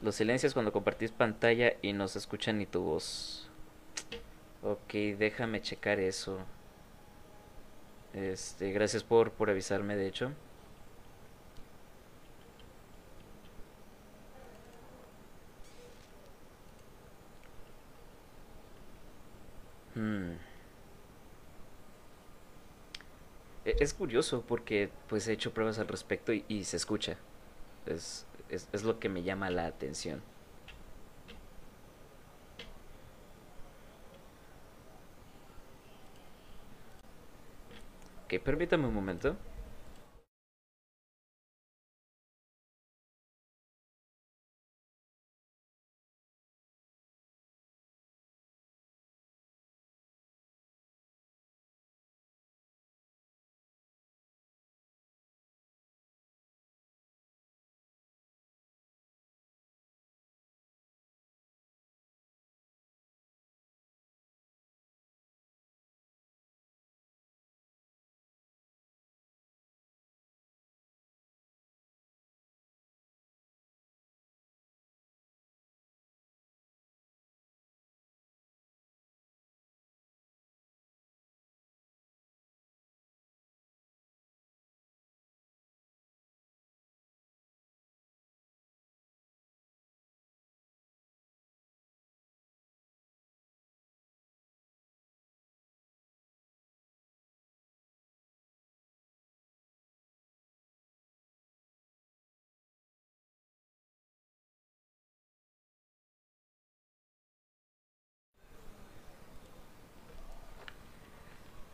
[0.00, 3.50] los silencios cuando compartís pantalla y no se escucha ni tu voz.
[4.62, 6.38] Ok, déjame checar eso.
[8.14, 10.32] Este, gracias por, por avisarme, de hecho.
[20.02, 20.34] Hmm.
[23.64, 27.16] E- Es curioso porque pues he hecho pruebas al respecto y, y se escucha.
[27.86, 30.22] Es, es, es lo que me llama la atención.
[38.24, 39.36] Ok, permítame un momento.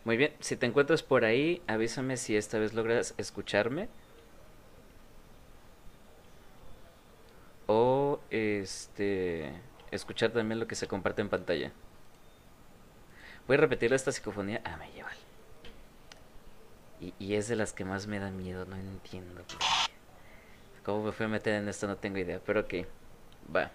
[0.08, 3.90] Muy bien, si te encuentras por ahí, avísame si esta vez logras escucharme
[7.66, 9.52] o este
[9.90, 11.72] escuchar también lo que se comparte en pantalla.
[13.46, 14.62] Voy a repetir esta psicofonía.
[14.64, 15.10] Ah, me lleva.
[17.02, 19.66] Y, y es de las que más me da miedo, no entiendo por qué.
[20.86, 21.86] ¿Cómo me fui a meter en esto?
[21.86, 22.74] No tengo idea, pero ok.
[23.54, 23.70] Va.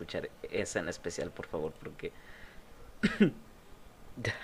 [0.00, 2.12] Escuchar esa en especial, por favor, porque...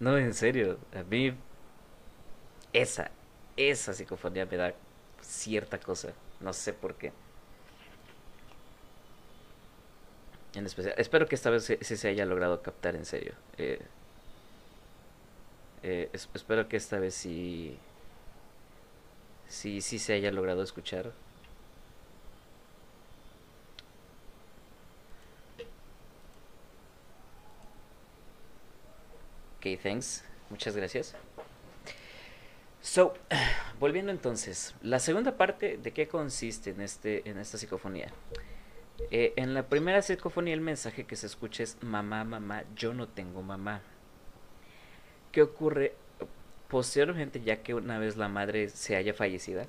[0.00, 1.32] No, en serio, a mí
[2.72, 3.10] esa,
[3.56, 4.74] esa psicofonía me da
[5.20, 7.12] cierta cosa, no sé por qué.
[10.54, 13.34] En especial, espero que esta vez sí, se haya logrado captar en serio.
[13.58, 13.80] Eh,
[15.82, 17.78] eh, es- espero que esta vez sí,
[19.48, 21.12] sí, sí se haya logrado escuchar.
[29.76, 30.24] Thanks.
[30.50, 31.14] Muchas gracias.
[32.80, 33.14] So,
[33.80, 38.12] volviendo entonces, la segunda parte de qué consiste en, este, en esta psicofonía.
[39.10, 43.08] Eh, en la primera psicofonía el mensaje que se escucha es mamá, mamá, yo no
[43.08, 43.80] tengo mamá.
[45.32, 45.94] ¿Qué ocurre
[46.68, 49.66] posteriormente ya que una vez la madre se haya fallecida?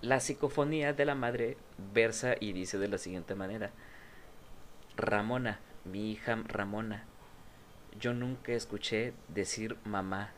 [0.00, 1.56] La psicofonía de la madre
[1.92, 3.70] versa y dice de la siguiente manera.
[4.96, 7.06] Ramona, mi hija Ramona,
[8.00, 10.32] yo nunca escuché decir mamá.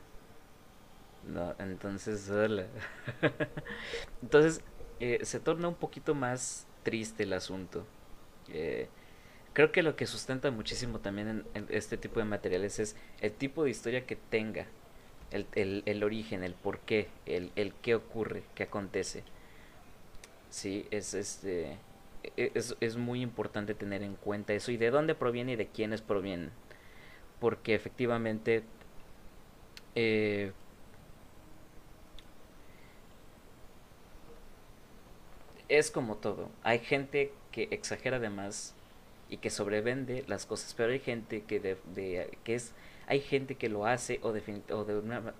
[1.58, 2.30] Entonces,
[4.22, 4.62] entonces,
[5.00, 7.84] eh, se torna un poquito más triste el asunto.
[8.48, 8.88] Eh,
[9.52, 13.32] creo que lo que sustenta muchísimo también en, en este tipo de materiales es el
[13.32, 14.66] tipo de historia que tenga,
[15.30, 19.24] el, el, el origen, el por qué, el, el qué ocurre, qué acontece.
[20.50, 21.78] Sí, es este
[22.36, 25.68] e- es, es muy importante tener en cuenta eso y de dónde proviene y de
[25.68, 26.50] quiénes provienen.
[27.44, 28.64] Porque efectivamente
[29.94, 30.52] eh,
[35.68, 36.48] es como todo.
[36.62, 38.74] Hay gente que exagera de más
[39.30, 42.72] y que sobrevende las cosas, pero hay gente que de, que es
[43.06, 44.40] hay gente que lo hace o, de,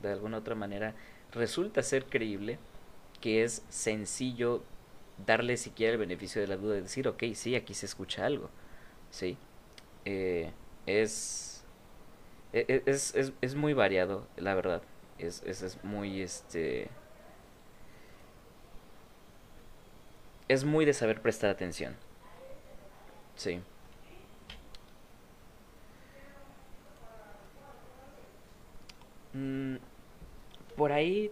[0.03, 0.95] de alguna otra manera
[1.33, 2.59] resulta ser creíble,
[3.21, 4.63] que es sencillo
[5.27, 8.51] darle siquiera el beneficio de la duda de decir, ok, sí, aquí se escucha algo,
[9.11, 9.37] ¿sí?
[10.05, 10.53] Eh,
[10.87, 11.54] es,
[12.55, 14.83] es, es, es muy variado, la verdad,
[15.19, 16.89] es, es, es muy, este,
[20.49, 21.97] es muy de saber prestar atención,
[23.37, 23.61] sí.
[29.35, 29.77] Mm,
[30.77, 31.31] por ahí,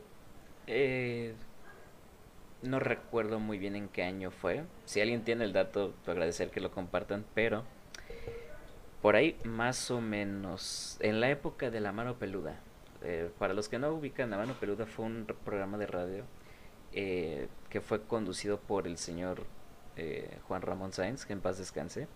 [0.66, 1.34] eh,
[2.62, 4.64] no recuerdo muy bien en qué año fue.
[4.84, 7.64] Si alguien tiene el dato, agradecer que lo compartan, pero
[9.02, 12.58] por ahí más o menos, en la época de La Mano Peluda.
[13.02, 16.24] eh, para los que no ubican, La Mano Peluda fue un programa de radio
[16.92, 19.42] eh, que fue conducido por el señor
[19.96, 22.06] eh, Juan Ramón Sáenz, que en paz descanse,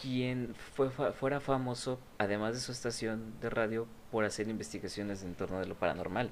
[0.00, 5.34] quien fue fa- fuera famoso, además de su estación de radio, por hacer investigaciones en
[5.34, 6.30] torno de lo paranormal.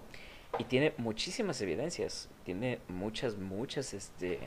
[0.59, 4.39] Y tiene muchísimas evidencias, tiene muchas, muchas, este...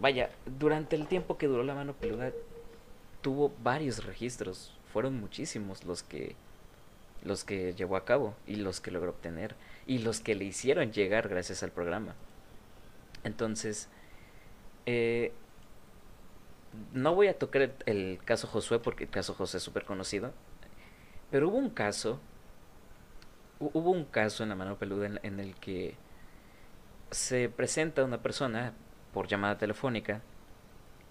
[0.00, 2.32] Vaya, durante el tiempo que duró la mano peluda,
[3.24, 6.36] tuvo varios registros, fueron muchísimos los que
[7.22, 9.54] los que llevó a cabo y los que logró obtener
[9.86, 12.14] y los que le hicieron llegar gracias al programa.
[13.24, 13.88] Entonces,
[14.84, 15.32] eh,
[16.92, 20.32] no voy a tocar el, caso Josué porque el caso José es súper conocido,
[21.30, 22.20] pero hubo un caso,
[23.58, 25.94] hu- hubo un caso en la mano peluda en, en el que
[27.10, 28.74] se presenta una persona
[29.14, 30.20] por llamada telefónica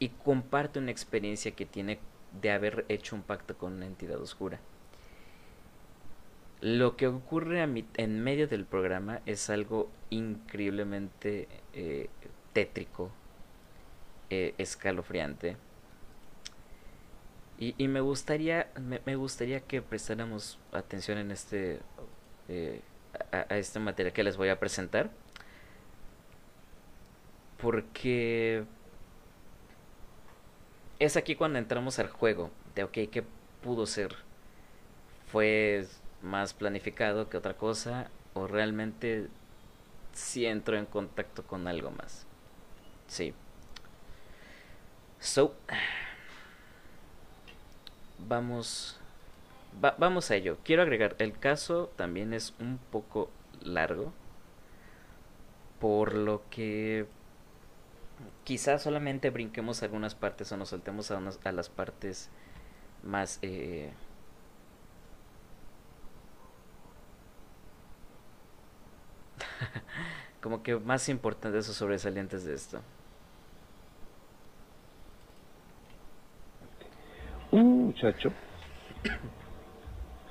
[0.03, 1.97] y comparte una experiencia que tiene
[2.41, 4.59] de haber hecho un pacto con una entidad oscura.
[6.59, 12.09] Lo que ocurre en medio del programa es algo increíblemente eh,
[12.51, 13.11] tétrico,
[14.29, 15.55] eh, escalofriante.
[17.59, 21.79] Y, me gustaría, me, me gustaría que prestáramos atención en este,
[22.49, 22.81] eh,
[23.31, 25.11] a, a este material que les voy a presentar.
[27.57, 28.65] Porque
[30.99, 33.23] es aquí cuando entramos al juego de, ok, ¿qué
[33.63, 34.15] pudo ser?
[35.31, 35.85] ¿Fue
[36.21, 38.09] más planificado que otra cosa?
[38.33, 39.27] ¿O realmente
[40.13, 42.25] sí entró en contacto con algo más?
[43.07, 43.33] Sí.
[45.19, 45.53] So,
[48.27, 48.97] vamos,
[49.83, 50.57] va- vamos a ello.
[50.63, 53.31] Quiero agregar, el caso también es un poco
[53.63, 54.13] largo,
[55.79, 57.05] por lo que
[58.43, 62.29] quizás solamente brinquemos algunas partes o nos saltemos a, unas- a las partes
[63.03, 63.39] más...
[63.41, 63.91] eh,
[70.41, 72.81] como que más importantes o sobresalientes de esto.
[77.51, 78.31] Un muchacho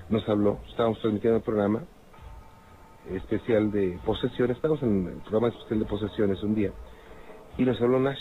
[0.09, 1.85] nos habló, estábamos transmitiendo el programa
[3.11, 6.73] especial de posesiones, estábamos en el programa especial de posesiones un día,
[7.59, 8.21] y nos habló Nash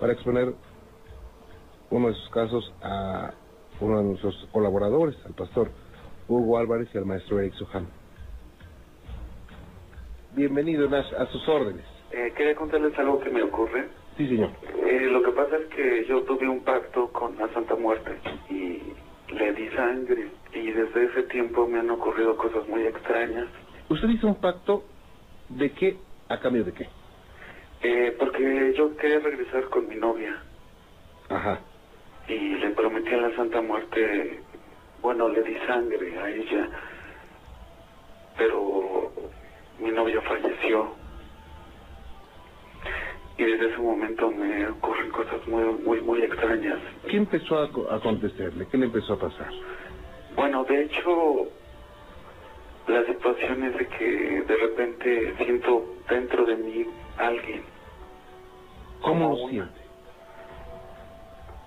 [0.00, 0.54] para exponer
[1.90, 3.32] uno de sus casos a
[3.80, 5.70] uno de nuestros colaboradores, al pastor
[6.28, 7.86] Hugo Álvarez y al maestro Eric Sujan.
[10.34, 11.84] Bienvenido Nash, a sus órdenes.
[12.10, 13.88] Eh, quería contarles algo que me ocurre.
[14.16, 14.50] Sí, señor.
[14.86, 18.18] Eh, lo que pasa es que yo tuve un pacto con la Santa Muerte
[18.50, 18.82] y
[19.32, 23.48] le di sangre y desde ese tiempo me han ocurrido cosas muy extrañas.
[23.88, 24.84] ¿Usted hizo un pacto
[25.48, 25.96] de qué
[26.28, 26.88] a cambio de qué?
[27.82, 30.40] Eh, porque yo quería regresar con mi novia
[31.28, 31.60] Ajá.
[32.28, 34.40] y le prometí a la Santa Muerte,
[35.00, 36.68] bueno, le di sangre a ella
[38.38, 39.12] pero
[39.78, 40.94] mi novia falleció.
[43.36, 46.78] Y desde ese momento me ocurren cosas muy, muy, muy extrañas.
[47.08, 48.66] ¿Qué empezó a co- a acontecerle?
[48.68, 49.50] ¿Qué le empezó a pasar?
[50.34, 51.46] Bueno, de hecho,
[52.86, 57.62] la situación es de que de repente siento dentro de mí alguien.
[59.00, 59.80] ¿Cómo lo siente?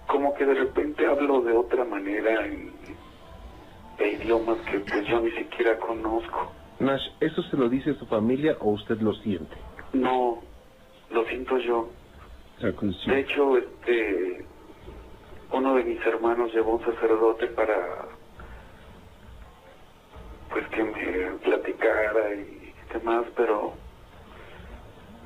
[0.08, 2.74] Como que de repente hablo de otra manera en,
[4.00, 6.52] idiomas que pues yo ni siquiera conozco.
[6.80, 9.56] Nash, ¿eso se lo dice su familia o usted lo siente?
[9.94, 10.42] No,
[11.12, 11.90] lo siento yo.
[12.60, 14.46] De hecho, este,
[15.52, 18.06] uno de mis hermanos llevó un sacerdote para,
[20.50, 23.74] pues que me platicara y demás, pero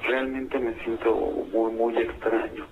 [0.03, 2.65] realmente me siento muy, muy extraño.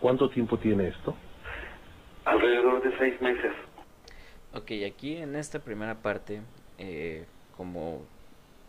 [0.00, 1.14] ¿Cuánto tiempo tiene esto?
[2.24, 3.52] Alrededor de seis meses.
[4.54, 6.42] Ok, aquí en esta primera parte,
[6.78, 7.24] eh,
[7.56, 8.02] como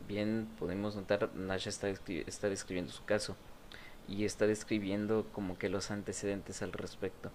[0.07, 3.35] bien podemos notar, Nash está, descri- está describiendo su caso
[4.07, 7.31] y está describiendo como que los antecedentes al respecto.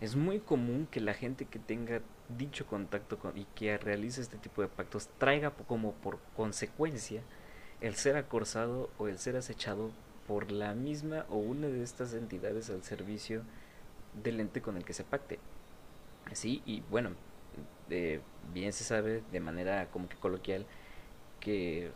[0.00, 4.38] Es muy común que la gente que tenga dicho contacto con, y que realice este
[4.38, 7.22] tipo de pactos traiga como por consecuencia
[7.80, 9.90] el ser acorsado o el ser acechado
[10.26, 13.42] por la misma o una de estas entidades al servicio
[14.22, 15.38] del ente con el que se pacte.
[16.32, 17.10] Sí, y bueno,
[17.90, 18.20] eh,
[18.54, 20.64] bien se sabe de manera como que coloquial
[21.40, 21.90] que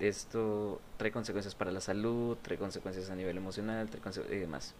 [0.00, 4.74] esto trae consecuencias para la salud, trae consecuencias a nivel emocional, trae conse- y demás.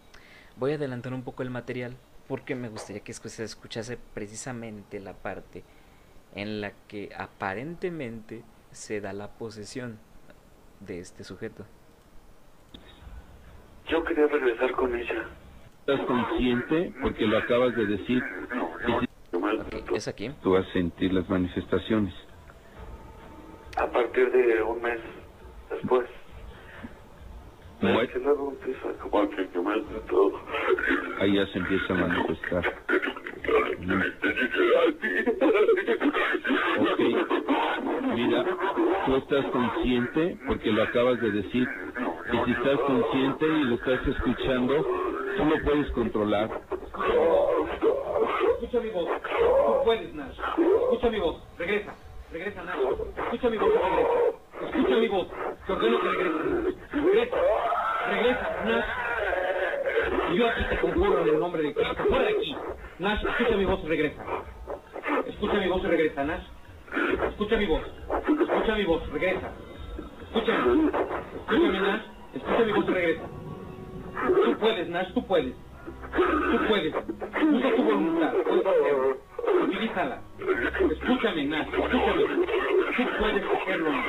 [0.57, 1.95] Voy a adelantar un poco el material
[2.29, 5.63] porque me gustaría que se escuchase precisamente la parte
[6.35, 9.97] en la que aparentemente se da la posesión
[10.79, 11.65] de este sujeto.
[13.87, 15.25] Yo quería regresar con ella.
[15.87, 16.93] ¿Estás consciente?
[17.01, 18.23] Porque lo acabas de decir.
[18.87, 20.29] Y si Yo me- Ok, es aquí.
[20.43, 22.13] tú vas a sentir las manifestaciones.
[23.75, 24.99] A partir de un mes
[25.71, 26.07] después.
[30.09, 30.33] Todo.
[31.19, 32.65] Ahí ya se empieza a manifestar.
[36.79, 36.99] Ok.
[38.15, 38.45] Mira,
[39.05, 41.67] tú estás consciente porque lo acabas de decir.
[42.31, 44.85] Y si estás consciente y lo estás escuchando,
[45.37, 46.61] tú lo puedes controlar.
[48.53, 49.09] Escucha mi voz.
[49.65, 50.37] Tú puedes, Nash.
[50.37, 51.41] Escucha mi voz.
[51.57, 51.95] Regresa.
[52.31, 52.79] Regresa, Nash.
[53.17, 54.19] Escucha mi voz y regresa.
[54.65, 55.27] Escucha mi voz.
[55.65, 57.03] Te ordeno que regreses, Nash.
[57.05, 57.37] Regresa.
[58.09, 60.35] Regresa, Nash.
[60.35, 62.03] Yo aquí te conjuro en el nombre de Cristo.
[62.07, 62.55] Fuera de aquí.
[62.99, 64.23] Nash, escucha mi voz y regresa.
[65.27, 66.43] Escucha mi voz y regresa, Nash.
[67.29, 67.81] Escucha mi voz.
[68.41, 69.09] Escucha mi voz.
[69.11, 69.51] Regresa.
[70.23, 70.91] Escúchame.
[71.35, 72.01] Escúchame, Nash.
[72.35, 73.23] Escucha mi voz y regresa.
[74.45, 75.13] Tú puedes, Nash.
[75.13, 75.55] Tú puedes.
[76.51, 76.93] Tú puedes.
[76.93, 78.33] Usa tu voluntad.
[79.63, 80.21] Utilízala.
[80.91, 81.67] Escúchame, Nash.
[81.67, 82.23] Escúchame.
[82.97, 84.05] Tú puedes hacerlo, Nash.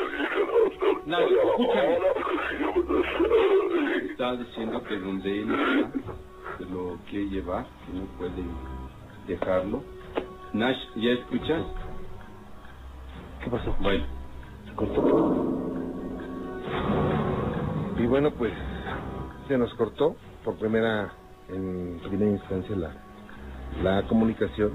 [1.07, 1.99] Nash, escúchame.
[4.11, 5.93] Está diciendo que donde él está,
[6.59, 8.45] se lo quiere llevar, que no puede
[9.27, 9.83] dejarlo.
[10.53, 11.65] Nash, ¿ya escuchas?
[13.45, 13.75] ¿Qué pasó?
[13.81, 14.05] Bueno,
[14.67, 15.47] Se cortó.
[17.99, 18.53] Y bueno, pues
[19.49, 21.13] se nos cortó por primera,
[21.49, 22.95] en primera instancia la,
[23.83, 24.73] la comunicación.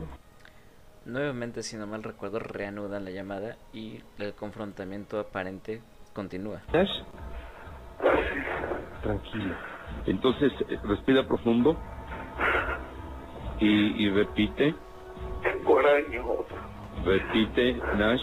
[1.05, 5.81] Nuevamente, si no mal recuerdo, reanudan la llamada y el confrontamiento aparente
[6.13, 6.61] continúa.
[6.73, 6.89] Nash,
[9.01, 9.55] tranquilo.
[10.05, 11.77] entonces eh, respira profundo
[13.59, 14.75] y, y repite,
[15.43, 15.79] Tengo
[17.05, 18.21] repite, Nash.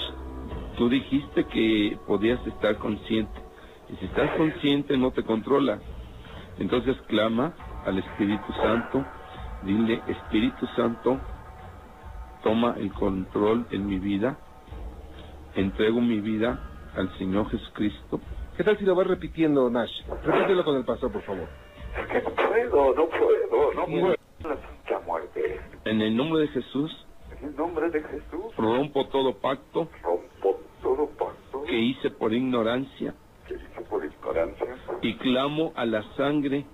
[0.77, 3.41] Tú dijiste que podías estar consciente.
[3.89, 5.79] Y si estás consciente no te controla.
[6.59, 7.55] Entonces clama
[7.85, 9.05] al Espíritu Santo,
[9.63, 11.19] dile, Espíritu Santo,
[12.43, 14.39] toma el control en mi vida,
[15.55, 16.61] entrego mi vida
[16.95, 18.21] al Señor Jesucristo.
[18.57, 19.91] ¿Qué tal si lo vas repitiendo, Nash?
[20.25, 21.49] Repítelo con el pastor, por favor.
[21.99, 24.17] Es que no puedo, no puedo, no puedo.
[24.45, 25.61] La Santa Muerte.
[25.85, 27.07] En el nombre de Jesús,
[27.39, 33.15] En el nombre de Jesús, rompo todo pacto rompo todo pacto que hice por ignorancia
[33.47, 36.65] que hice por ignorancia y clamo a la sangre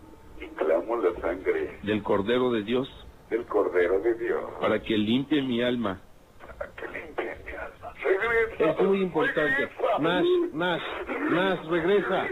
[0.41, 2.89] y clamo la sangre del Cordero de Dios
[3.31, 6.01] del Cordero de Dios para que limpie mi alma
[6.59, 7.48] para que limpie.
[8.59, 9.71] Es muy importante.
[10.01, 10.83] Nash, Nash,
[11.31, 12.27] Nash, regresa.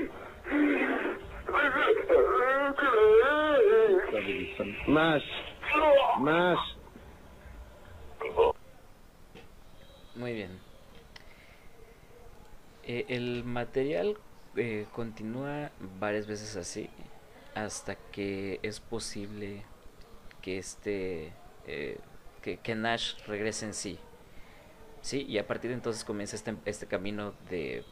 [4.86, 5.24] Nash,
[6.20, 6.58] Nash.
[10.14, 10.58] Muy bien.
[12.84, 14.16] Eh, el material
[14.56, 16.88] eh, continúa varias veces así
[17.54, 19.64] hasta que es posible
[20.40, 21.32] que este
[21.66, 21.98] eh,
[22.42, 23.98] que, que Nash regrese en sí.
[25.06, 27.84] Sí, y a partir de entonces comienza este, este camino de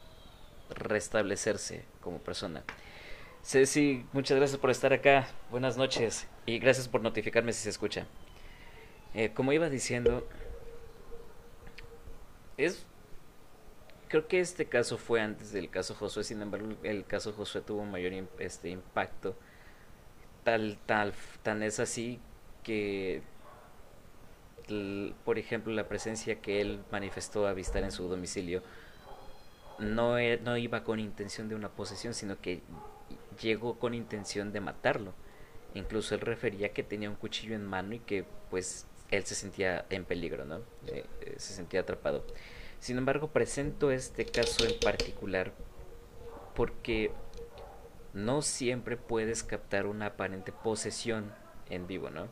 [0.69, 2.65] restablecerse como persona.
[3.41, 5.29] Ceci, muchas gracias por estar acá.
[5.49, 8.09] Buenas noches y gracias por notificarme si se escucha.
[9.15, 10.27] Eh, como iba diciendo,
[12.57, 12.85] es
[14.09, 17.83] creo que este caso fue antes del caso Josué, sin embargo el caso Josué tuvo
[17.83, 19.37] un mayor este impacto.
[20.43, 22.19] Tal, tal, tan es así
[22.65, 23.23] que,
[25.25, 28.63] por ejemplo, la presencia que él manifestó avistar en su domicilio
[29.79, 32.63] no, e- no iba con intención de una posesión, sino que
[33.41, 35.15] llegó con intención de matarlo.
[35.75, 39.85] Incluso él refería que tenía un cuchillo en mano y que pues él se sentía
[39.91, 40.59] en peligro, ¿no?
[40.87, 42.25] Eh, eh, se sentía atrapado.
[42.79, 45.53] Sin embargo, presento este caso en particular
[46.55, 47.11] porque
[48.13, 51.33] no siempre puedes captar una aparente posesión
[51.69, 52.29] en vivo, ¿no?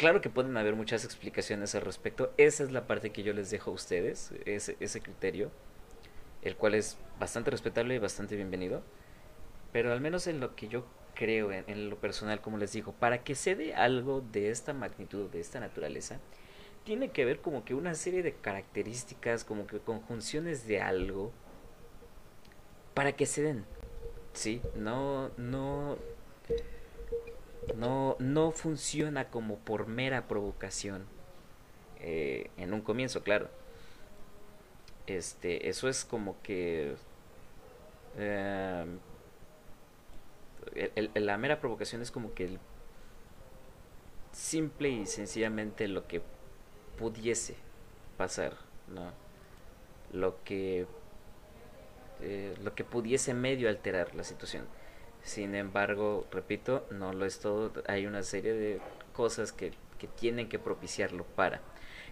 [0.00, 2.32] Claro que pueden haber muchas explicaciones al respecto.
[2.38, 5.50] Esa es la parte que yo les dejo a ustedes, ese, criterio,
[6.40, 8.82] el cual es bastante respetable y bastante bienvenido.
[9.72, 12.92] Pero al menos en lo que yo creo, en, en lo personal, como les digo,
[12.92, 16.18] para que se dé algo de esta magnitud, de esta naturaleza,
[16.84, 21.30] tiene que ver como que una serie de características, como que conjunciones de algo,
[22.94, 23.66] para que se den.
[24.32, 25.98] Sí, no, no,
[27.76, 31.06] no, no funciona como por mera provocación.
[32.00, 33.48] eh, en un comienzo, claro.
[35.06, 36.94] Este, eso es como que
[38.16, 38.84] eh,
[40.74, 42.58] el- la mera provocación es como que el
[44.32, 46.22] simple y sencillamente lo que
[46.98, 47.56] pudiese
[48.16, 48.56] pasar,
[48.88, 49.12] ¿no?
[50.12, 50.86] Lo que
[52.20, 54.66] eh, lo que pudiese medio alterar la situación.
[55.22, 57.72] Sin embargo, repito, no lo es todo.
[57.86, 58.80] Hay una serie de
[59.12, 61.60] cosas que, que tienen que propiciarlo para.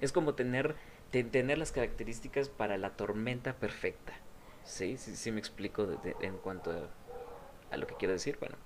[0.00, 0.76] Es como tener,
[1.10, 4.12] te- tener las características para la tormenta perfecta.
[4.64, 4.98] ¿Sí?
[4.98, 8.36] Sí, sí me explico de- en cuanto a, a lo que quiero decir.
[8.38, 8.56] Bueno.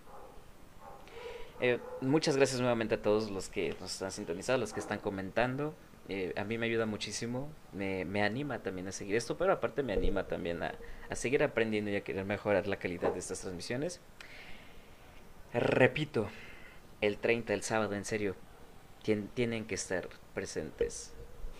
[1.61, 5.74] Eh, muchas gracias nuevamente a todos los que nos están sintonizando, los que están comentando.
[6.09, 9.83] Eh, a mí me ayuda muchísimo, me, me anima también a seguir esto, pero aparte
[9.83, 10.75] me anima también a,
[11.09, 14.01] a seguir aprendiendo y a querer mejorar la calidad de estas transmisiones.
[15.53, 16.29] Repito,
[17.01, 18.35] el 30, el sábado, en serio,
[19.05, 21.13] tien- tienen que estar presentes.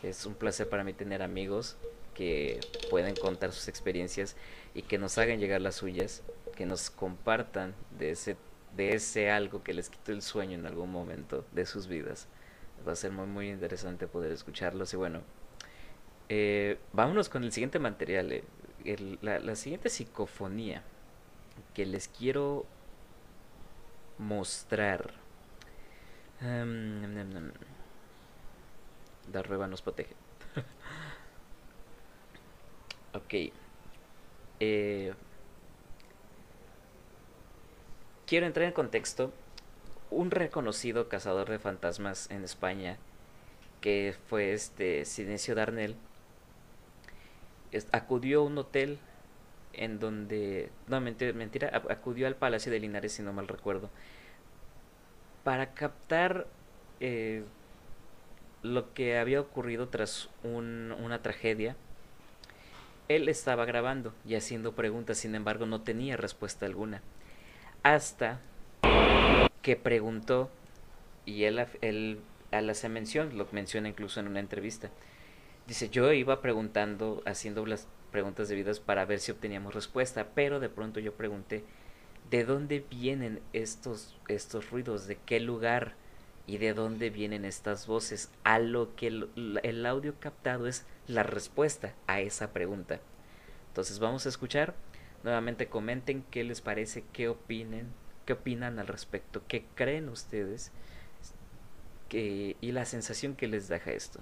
[0.03, 1.77] Es un placer para mí tener amigos
[2.15, 4.37] que pueden contar sus experiencias
[4.75, 6.23] y que nos hagan llegar las suyas,
[6.57, 8.37] que nos compartan de ese,
[8.77, 12.29] de ese algo que les quitó el sueño en algún momento de sus vidas.
[12.87, 15.21] Va a ser muy, muy interesante poder escucharlos y bueno,
[16.29, 18.45] eh, vámonos con el siguiente material, eh,
[19.21, 20.83] la, la siguiente psicofonía
[21.75, 22.67] que les quiero
[24.19, 25.13] mostrar.
[26.41, 27.53] Nam, nam.
[29.31, 30.15] Darreba nos protege.
[33.15, 33.53] ok.
[34.61, 35.15] Eh,
[38.27, 39.33] quiero entrar en contexto.
[40.15, 42.99] Un reconocido cazador de fantasmas en España,
[43.81, 45.97] que fue este Silencio Darnell,
[47.93, 48.99] acudió a un hotel
[49.73, 53.91] en donde, no mentira, mentira, acudió al Palacio de Linares si no mal recuerdo,
[55.45, 56.47] para captar
[57.01, 57.43] eh,
[58.63, 61.77] lo que había ocurrido tras un- una tragedia.
[63.09, 67.03] Él estaba grabando y haciendo preguntas, sin embargo no tenía respuesta alguna.
[67.83, 68.41] Hasta
[69.63, 70.51] que preguntó,
[71.25, 74.91] y él, él al hacer mención, lo menciona incluso en una entrevista,
[75.67, 80.69] dice, yo iba preguntando, haciendo las preguntas debidas para ver si obteníamos respuesta, pero de
[80.69, 81.65] pronto yo pregunté,
[82.31, 85.07] ¿de dónde vienen estos, estos ruidos?
[85.07, 85.95] ¿De qué lugar?
[86.47, 88.31] ¿Y de dónde vienen estas voces?
[88.45, 93.01] A lo que el, el audio captado es la respuesta a esa pregunta.
[93.69, 94.75] Entonces vamos a escuchar.
[95.25, 97.93] Nuevamente comenten qué les parece, qué opinen,
[98.25, 100.73] qué opinan al respecto, qué creen ustedes
[102.15, 104.21] y la sensación que les deja esto.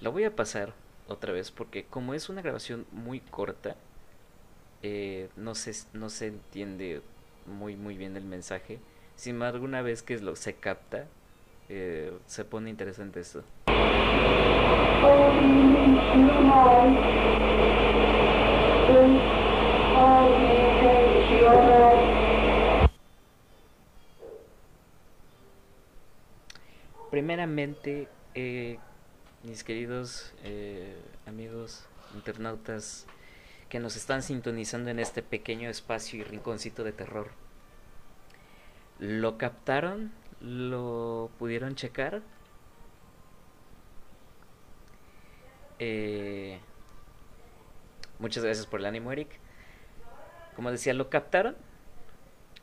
[0.00, 0.74] La voy a pasar
[1.08, 3.76] otra vez porque como es una grabación muy corta,
[4.82, 7.02] eh, no, se, no se entiende
[7.46, 8.78] muy muy bien el mensaje.
[9.16, 11.06] Sin embargo, una vez que lo, se capta,
[11.72, 13.44] eh, se pone interesante esto.
[27.10, 28.78] Primeramente, eh,
[29.44, 30.96] mis queridos eh,
[31.26, 33.06] amigos internautas,
[33.68, 37.30] que nos están sintonizando en este pequeño espacio y rinconcito de terror.
[38.98, 40.10] ¿Lo captaron?
[40.40, 42.22] ¿Lo pudieron checar?
[45.78, 46.58] Eh,
[48.18, 49.28] muchas gracias por el ánimo, Eric.
[50.56, 51.56] Como decía, ¿lo captaron?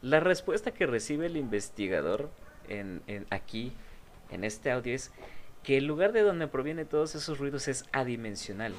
[0.02, 2.30] La respuesta que recibe el investigador
[2.68, 3.74] en, aquí,
[4.32, 5.12] en este audio, es
[5.64, 8.74] que el lugar de donde provienen todos esos ruidos es adimensional.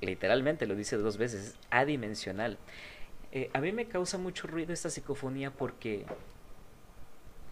[0.00, 2.58] Literalmente lo dice dos veces, es adimensional.
[3.30, 6.04] Eh, a mí me causa mucho ruido esta psicofonía porque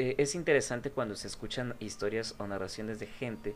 [0.00, 3.54] eh, es interesante cuando se escuchan historias o narraciones de gente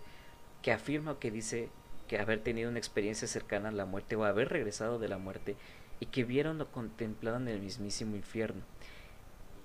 [0.60, 1.70] que afirma o que dice
[2.06, 5.56] que haber tenido una experiencia cercana a la muerte o haber regresado de la muerte
[6.00, 8.60] y que vieron o contemplaron el mismísimo infierno.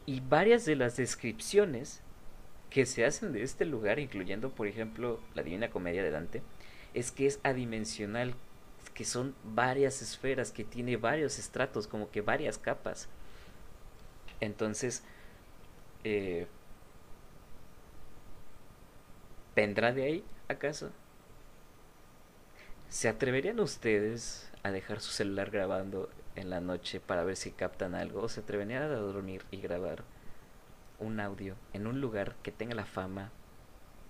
[0.06, 2.00] Y varias de las descripciones
[2.70, 6.42] que se hacen de este lugar, incluyendo por ejemplo la Divina Comedia de Dante,
[6.94, 8.36] es que es adimensional,
[8.94, 13.10] que son varias esferas, que tiene varios estratos, como que varias capas.
[14.40, 15.04] Entonces,
[16.06, 16.48] eh,
[19.60, 20.90] ¿vendrá de ahí acaso?
[22.88, 27.94] ¿Se atreverían ustedes a dejar su celular grabando en la noche para ver si captan
[27.94, 28.22] algo?
[28.22, 30.06] ¿O se atreverían a dormir y grabar
[30.98, 33.32] un audio en un lugar que tenga la fama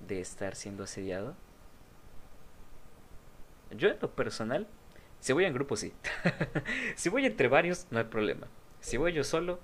[0.08, 1.36] de estar siendo asediado?
[3.72, 4.68] Yo en lo personal,
[5.20, 5.94] si voy en grupo sí.
[6.96, 8.46] si voy entre varios, no hay problema.
[8.82, 9.60] Si voy yo solo,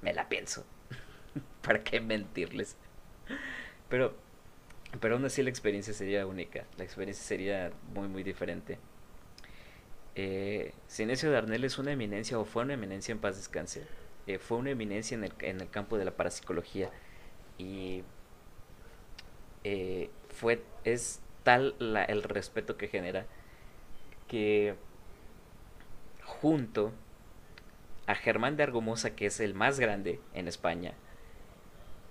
[0.00, 0.66] me la pienso.
[1.62, 2.76] ¿Para qué mentirles?
[3.88, 4.16] Pero
[5.00, 8.78] pero aún así la experiencia sería única, la experiencia sería muy muy diferente.
[10.14, 13.86] Eh, Sinesio Darnell es una eminencia o fue una eminencia en paz descanse.
[14.26, 16.90] Eh, fue una eminencia en el, en el campo de la parapsicología
[17.58, 18.04] y
[19.64, 21.74] eh, fue es tal
[22.08, 23.26] el respeto que genera
[24.28, 24.74] que
[26.24, 26.92] junto
[28.06, 30.94] a Germán de Argomosa que es el más grande en España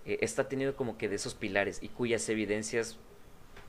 [0.06, 2.98] eh, está teniendo como que de esos pilares y cuyas evidencias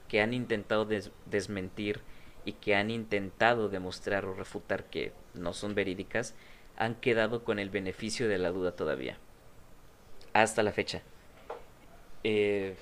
[0.08, 2.00] que han intentado des- desmentir
[2.44, 6.34] y que han intentado demostrar o refutar que no son verídicas,
[6.76, 9.18] han quedado con el beneficio de la duda todavía.
[10.32, 11.02] Hasta la fecha.
[12.24, 12.74] Eh,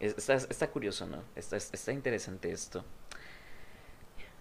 [0.00, 1.22] es- está, está curioso, ¿no?
[1.36, 2.84] Está, está interesante esto.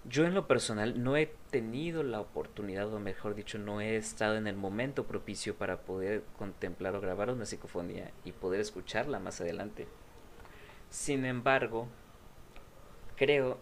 [0.10, 4.38] Yo en lo personal no he tenido la oportunidad, o mejor dicho, no he estado
[4.38, 9.42] en el momento propicio para poder contemplar o grabar una psicofonía y poder escucharla más
[9.42, 9.88] adelante.
[10.90, 11.90] Sin embargo,
[13.18, 13.58] creo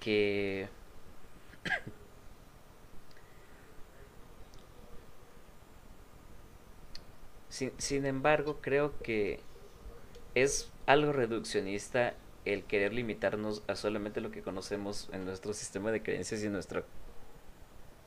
[0.00, 0.68] que
[7.48, 9.40] sin, embargo, creo que
[10.34, 12.14] es algo reduccionista
[12.46, 16.52] el querer limitarnos a solamente lo que conocemos en nuestro sistema de creencias y en
[16.52, 16.84] nuestro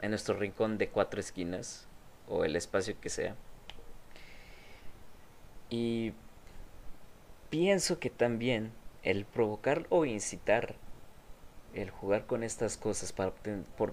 [0.02, 1.88] en nuestro rincón de cuatro esquinas
[2.28, 3.36] o el espacio que sea.
[5.70, 6.14] Y
[7.50, 8.72] pienso que también
[9.04, 10.76] el provocar o incitar
[11.74, 13.34] el jugar con estas cosas para,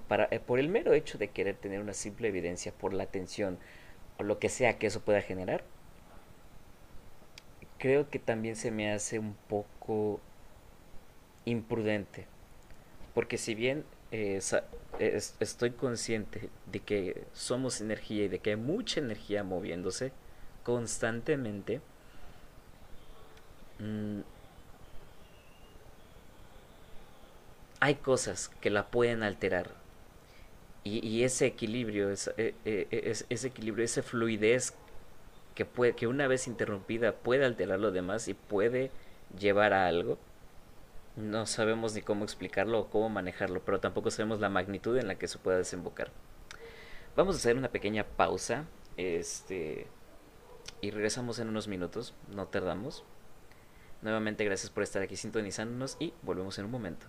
[0.08, 3.58] para, eh, por el mero hecho de querer tener una simple evidencia por la atención
[4.18, 5.62] o lo que sea que eso pueda generar,
[7.78, 10.20] creo que también se me hace un poco
[11.46, 12.26] imprudente.
[13.14, 14.40] Porque si bien eh,
[15.40, 20.12] estoy consciente de que somos energía y de que hay mucha energía moviéndose
[20.64, 21.80] constantemente,
[23.80, 24.22] mm,
[27.80, 29.70] hay cosas que la pueden alterar.
[30.84, 34.72] Y, ese equilibrio, eh, eh, es- ese equilibrio, esa fluidez
[35.56, 38.90] que, puede, que una vez interrumpida puede alterar lo demás y puede
[39.38, 40.18] llevar a algo.
[41.16, 45.16] No sabemos ni cómo explicarlo o cómo manejarlo, pero tampoco sabemos la magnitud en la
[45.16, 46.10] que eso pueda desembocar.
[47.16, 48.66] Vamos a hacer una pequeña pausa,
[48.98, 49.86] este,
[50.82, 53.04] y regresamos en unos minutos, no tardamos.
[54.02, 57.06] Nuevamente gracias por estar aquí sintonizándonos y volvemos en un momento.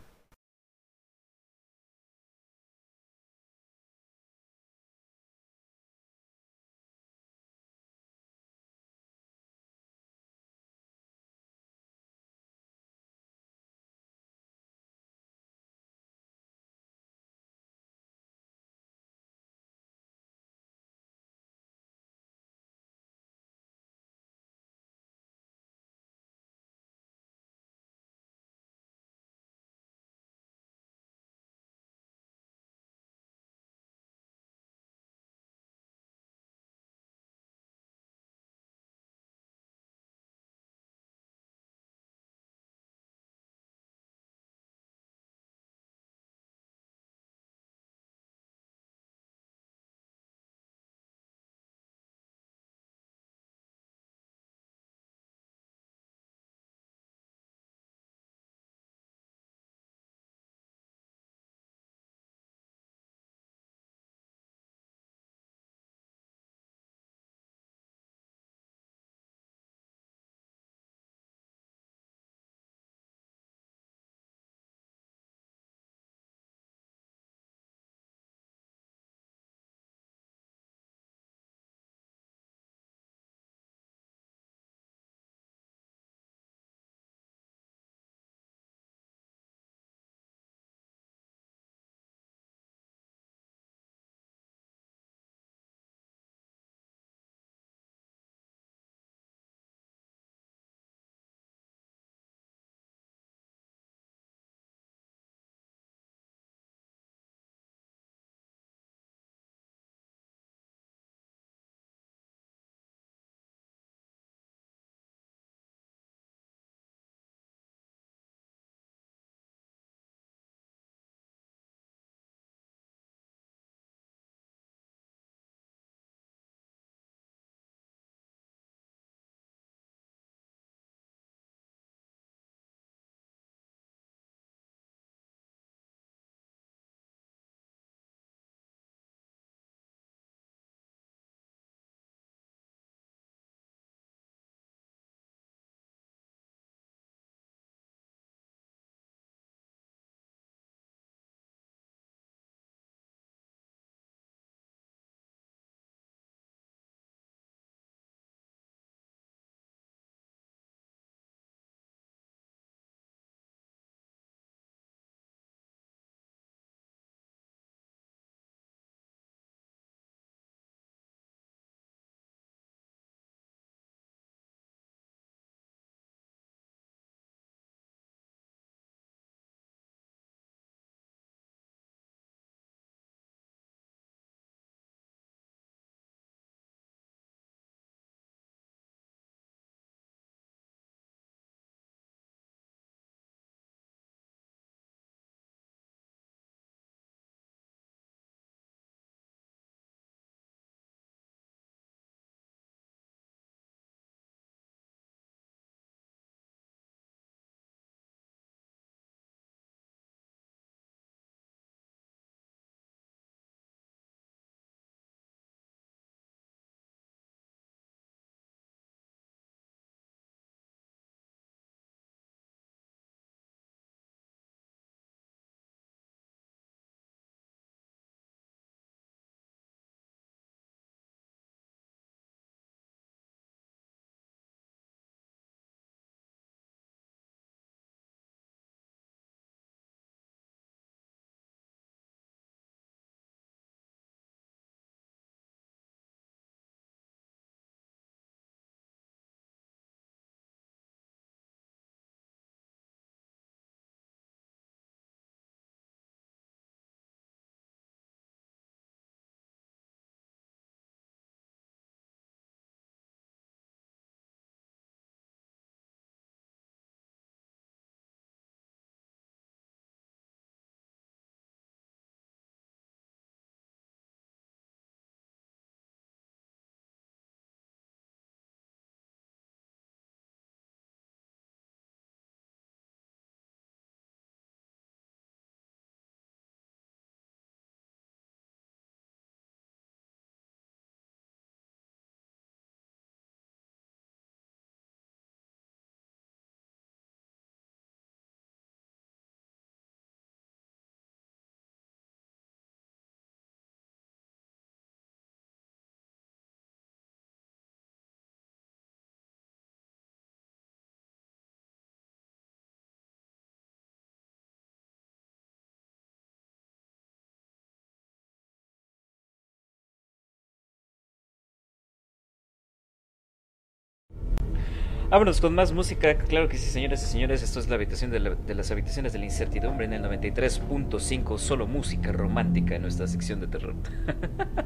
[325.09, 326.15] Vámonos con más música.
[326.17, 327.41] Claro que sí, señoras y señores.
[327.41, 331.37] Esto es la habitación de, la- de las habitaciones de la incertidumbre en el 93.5.
[331.37, 333.75] Solo música romántica en nuestra sección de terror.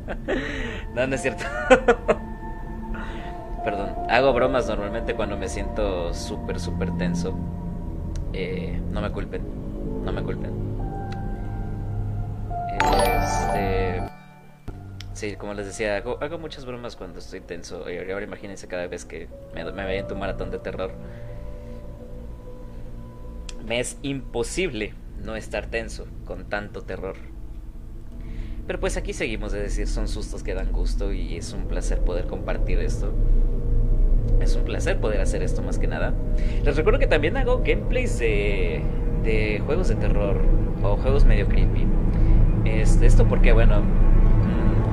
[0.96, 1.44] no, no es cierto.
[3.64, 3.90] Perdón.
[4.10, 7.36] Hago bromas normalmente cuando me siento súper, súper tenso.
[8.34, 9.42] Eh, no me culpen.
[10.04, 10.52] No me culpen.
[12.82, 14.02] Este.
[15.22, 17.88] Sí, como les decía, hago, muchas bromas cuando estoy tenso.
[17.92, 20.94] Y ahora imagínense cada vez que me, me en un maratón de terror.
[23.64, 27.18] Me es imposible no estar tenso con tanto terror.
[28.66, 32.00] Pero pues aquí seguimos, es decir, son sustos que dan gusto y es un placer
[32.00, 33.14] poder compartir esto.
[34.42, 36.16] Es un placer poder hacer esto más que nada.
[36.66, 38.82] Les recuerdo que también hago gameplays de,
[39.24, 40.42] de juegos de terror
[40.82, 41.86] o juegos medio creepy.
[42.66, 44.01] Este, esto porque, bueno,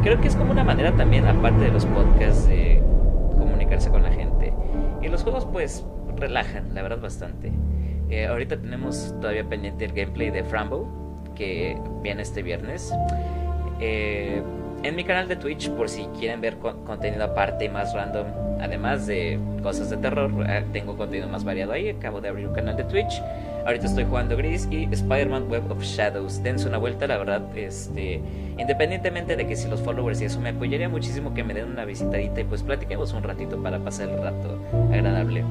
[0.03, 2.83] creo que es como una manera también, aparte de los podcasts, de
[3.39, 4.53] comunicarse con la gente.
[5.03, 5.85] Y los juegos, pues,
[6.17, 7.53] relajan, la verdad, bastante.
[8.11, 10.89] Eh, ahorita tenemos todavía pendiente el gameplay de Frambo,
[11.35, 12.93] que viene este viernes.
[13.81, 14.43] Eh,
[14.83, 18.27] en mi canal de Twitch, por si quieren ver con- contenido aparte y más random,
[18.61, 21.89] además de cosas de terror, eh, tengo contenido más variado ahí.
[21.91, 23.21] Acabo de abrir un canal de Twitch.
[23.67, 26.43] Ahorita estoy jugando Gris y Spider-Man Web of Shadows.
[26.43, 28.21] Dense una vuelta, la verdad, este,
[28.57, 31.85] independientemente de que si los followers y eso me apoyaría muchísimo que me den una
[31.85, 34.59] visitadita y pues platiquemos un ratito para pasar el rato
[34.91, 35.45] agradable.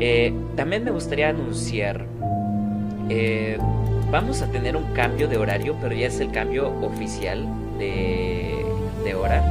[0.00, 2.04] Eh, también me gustaría anunciar,
[3.08, 3.56] eh,
[4.10, 7.46] vamos a tener un cambio de horario, pero ya es el cambio oficial
[7.78, 8.64] de,
[9.14, 9.42] hora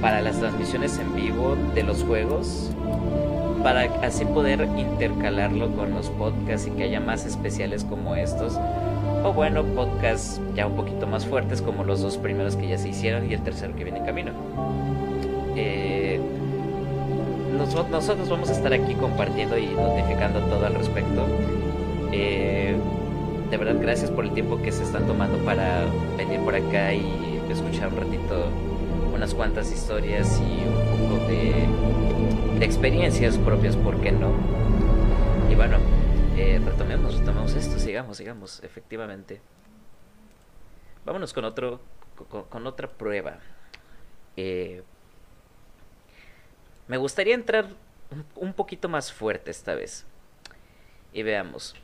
[0.00, 2.70] para las transmisiones en vivo de los juegos,
[3.62, 8.58] para así poder intercalarlo con los podcasts y que haya más especiales como estos.
[9.22, 12.88] O bueno, podcasts ya un poquito más fuertes como los dos primeros que ya se
[12.88, 14.30] hicieron y el tercero que viene en camino.
[15.56, 16.18] Eh,
[17.58, 21.26] noso- nosotros vamos a estar aquí compartiendo y notificando todo al respecto.
[22.12, 22.74] Eh,
[23.50, 25.82] de verdad, gracias por el tiempo que se están tomando para
[26.16, 28.50] venir por acá y escuchar un ratito
[29.12, 34.32] unas cuantas historias y un poco de, experiencias propias, ¿por qué no?
[35.50, 35.78] Y bueno,
[36.36, 39.40] eh, retomemos, retomemos esto, sigamos, sigamos, efectivamente.
[41.04, 41.80] Vámonos con otro,
[42.48, 43.38] con, otra prueba.
[44.36, 44.82] Eh,
[46.86, 47.66] me gustaría entrar
[48.10, 50.06] un, un poquito más fuerte esta vez.
[51.12, 51.74] Y veamos.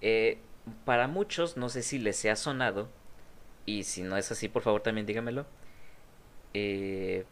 [0.00, 0.38] Eh,
[0.84, 2.88] para muchos, no sé si les ha sonado.
[3.68, 5.44] Y si no es así, por favor también dígamelo.
[6.54, 7.26] Eh,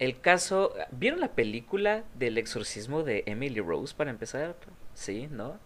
[0.00, 0.74] el caso.
[0.90, 4.56] ¿Vieron la película del exorcismo de Emily Rose para empezar?
[4.94, 5.58] Sí, ¿no?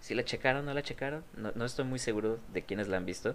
[0.00, 0.66] ¿Sí la checaron?
[0.66, 1.24] ¿No la checaron?
[1.36, 3.34] No, no estoy muy seguro de quiénes la han visto.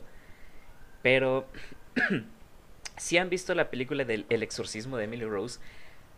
[1.01, 1.47] Pero.
[2.97, 5.59] si han visto la película del El exorcismo de Emily Rose,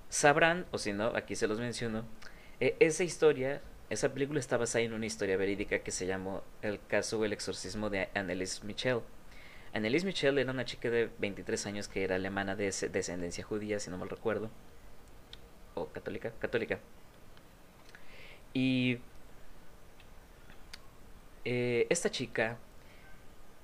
[0.10, 2.06] sabrán, o si no, aquí se los menciono.
[2.60, 6.80] eh, esa historia, esa película está basada en una historia verídica que se llamó El
[6.88, 9.00] caso o el exorcismo de Annelies Michel.
[9.74, 13.90] Annelies Michel era una chica de 23 años que era alemana de descendencia judía, si
[13.90, 14.50] no mal recuerdo.
[15.76, 16.80] O católica, católica.
[18.54, 19.00] Y
[21.46, 22.58] eh, esta chica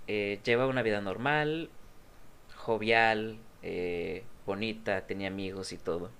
[0.07, 1.69] eh, lleva una vida normal,
[2.55, 6.11] jovial, eh, bonita, tenía amigos y todo.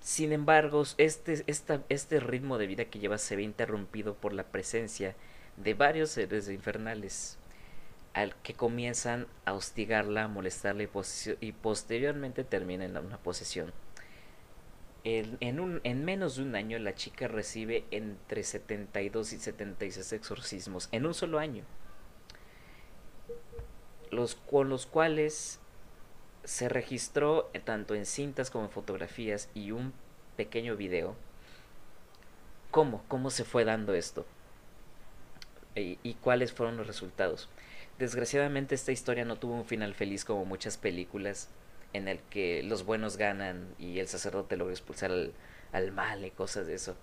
[0.00, 5.14] Sin embargo, este, este ritmo de vida que lleva se ve interrumpido por la presencia
[5.56, 7.38] de varios seres infernales
[8.14, 10.88] al que comienzan a hostigarla, a molestarla y,
[11.40, 13.72] y posteriormente termina en una posesión.
[15.04, 21.06] En, en menos de un año la chica recibe entre 72 y 76 exorcismos en
[21.06, 21.64] un solo año
[24.10, 25.59] los, con los cuales
[26.50, 29.92] se registró eh, tanto en cintas como en fotografías y un
[30.36, 31.14] pequeño video.
[32.72, 33.04] ¿Cómo?
[33.06, 34.26] ¿Cómo se fue dando esto?
[35.76, 37.48] Y, cuáles fueron los resultados.
[38.00, 41.48] Desgraciadamente esta historia no tuvo un final feliz como muchas películas
[41.92, 45.32] en el que los buenos ganan y el sacerdote logra expulsar al,
[45.70, 46.96] al mal y cosas de eso.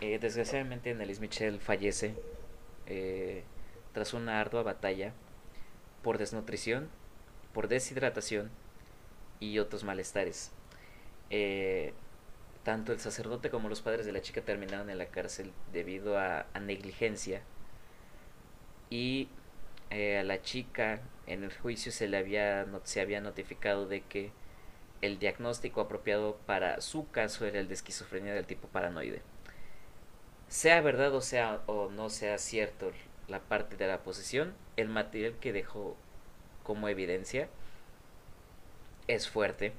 [0.00, 2.16] Eh, desgraciadamente Annelies Michel fallece
[2.86, 3.44] eh,
[3.92, 5.12] tras una ardua batalla
[6.02, 6.90] por desnutrición,
[7.54, 8.50] por deshidratación
[9.40, 10.52] y otros malestares.
[11.30, 11.94] Eh,
[12.64, 16.46] tanto el sacerdote como los padres de la chica terminaron en la cárcel debido a,
[16.60, 17.42] negligencia.
[18.90, 19.28] Y
[19.90, 24.32] eh, a la chica en el juicio se le había, se había notificado de que
[25.00, 29.22] el diagnóstico apropiado para su caso era el de esquizofrenia del tipo paranoide.
[30.48, 32.92] Sea verdad o sea o no sea cierto
[33.28, 35.96] la parte de la posesión, el material que dejó
[36.64, 37.48] como evidencia
[39.06, 39.72] es fuerte.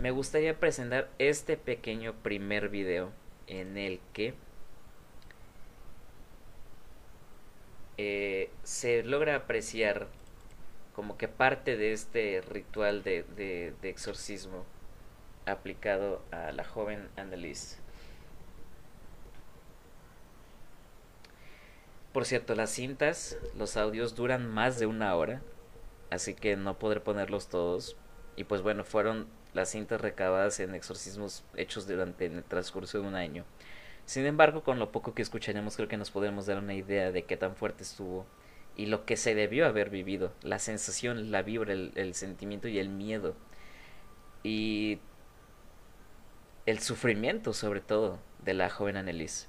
[0.00, 3.10] me gustaría presentar este pequeño primer video
[3.46, 4.34] en el que
[7.96, 10.08] eh, se logra apreciar
[10.94, 14.64] como que parte de este ritual de, de, exorcismo
[15.46, 17.78] aplicado a la joven Annalise.
[22.12, 25.42] Por cierto, las cintas, los audios duran más de una hora,
[26.10, 27.96] así que no podré ponerlos todos.
[28.36, 33.14] Y pues bueno, fueron las cintas recabadas en exorcismos hechos durante el transcurso de un
[33.14, 33.44] año.
[34.04, 37.24] Sin embargo, con lo poco que escucharemos creo que nos podremos dar una idea de
[37.24, 38.26] qué tan fuerte estuvo
[38.76, 42.88] y lo que se debió haber vivido, la sensación, la vibra, el, sentimiento y el
[42.88, 43.36] miedo.
[44.42, 44.98] Y
[46.66, 49.48] el sufrimiento sobre todo de la joven Annelies.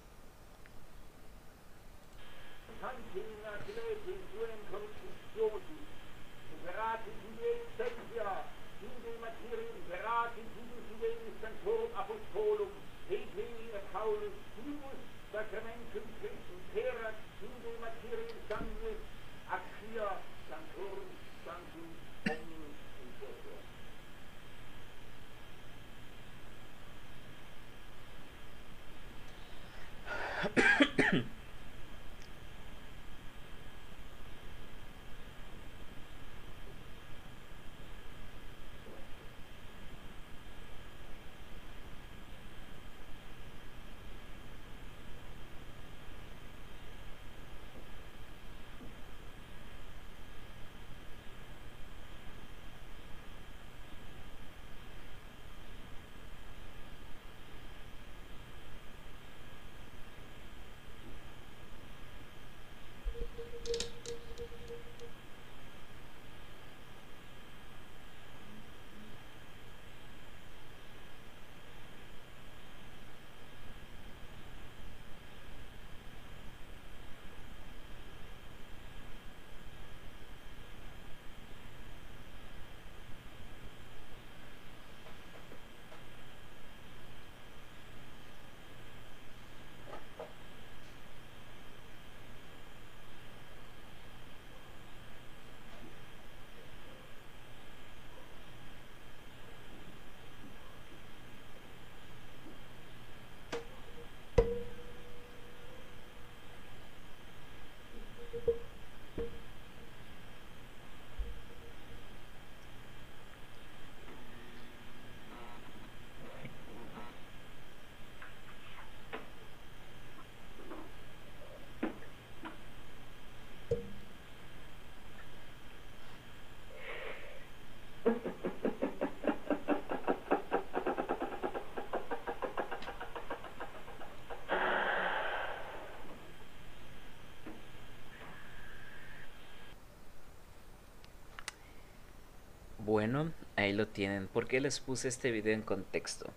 [143.06, 144.26] Bueno, ahí lo tienen.
[144.26, 146.34] ¿Por qué les puse este video en contexto?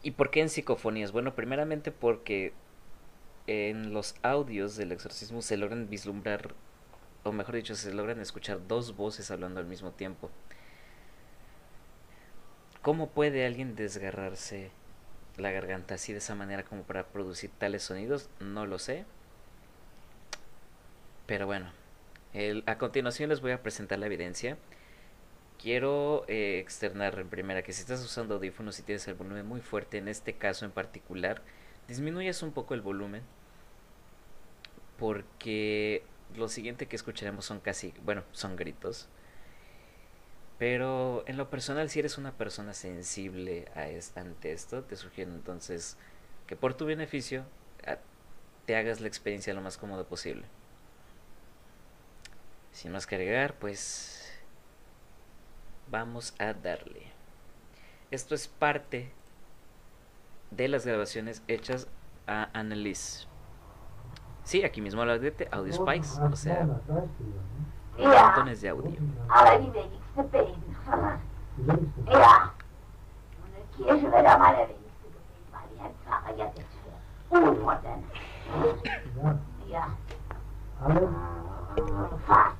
[0.00, 1.10] ¿Y por qué en psicofonías?
[1.10, 2.52] Bueno, primeramente porque
[3.48, 6.54] en los audios del exorcismo se logran vislumbrar,
[7.24, 10.30] o mejor dicho, se logran escuchar dos voces hablando al mismo tiempo.
[12.80, 14.70] ¿Cómo puede alguien desgarrarse
[15.36, 18.30] la garganta así de esa manera como para producir tales sonidos?
[18.38, 19.04] No lo sé.
[21.26, 21.72] Pero bueno,
[22.66, 24.56] a continuación les voy a presentar la evidencia.
[25.60, 29.60] Quiero eh, externar en primera que si estás usando audífonos y tienes el volumen muy
[29.60, 31.42] fuerte, en este caso en particular,
[31.88, 33.22] disminuyas un poco el volumen.
[34.98, 36.02] Porque
[36.36, 39.08] lo siguiente que escucharemos son casi, bueno, son gritos.
[40.58, 45.32] Pero en lo personal, si eres una persona sensible a es, ante esto, te sugiero
[45.32, 45.98] entonces
[46.46, 47.44] que por tu beneficio
[47.86, 47.98] a,
[48.64, 50.44] te hagas la experiencia lo más cómodo posible.
[52.72, 54.25] Sin más que agregar, pues
[55.90, 57.12] vamos a darle.
[58.10, 59.12] Esto es parte
[60.50, 61.88] de las grabaciones hechas
[62.26, 63.26] a Annalise.
[64.44, 66.66] Sí, aquí mismo lo de Audio Spice, o sea,
[67.98, 68.92] montones de audio.
[79.68, 79.96] Ja.
[82.26, 82.55] Fast.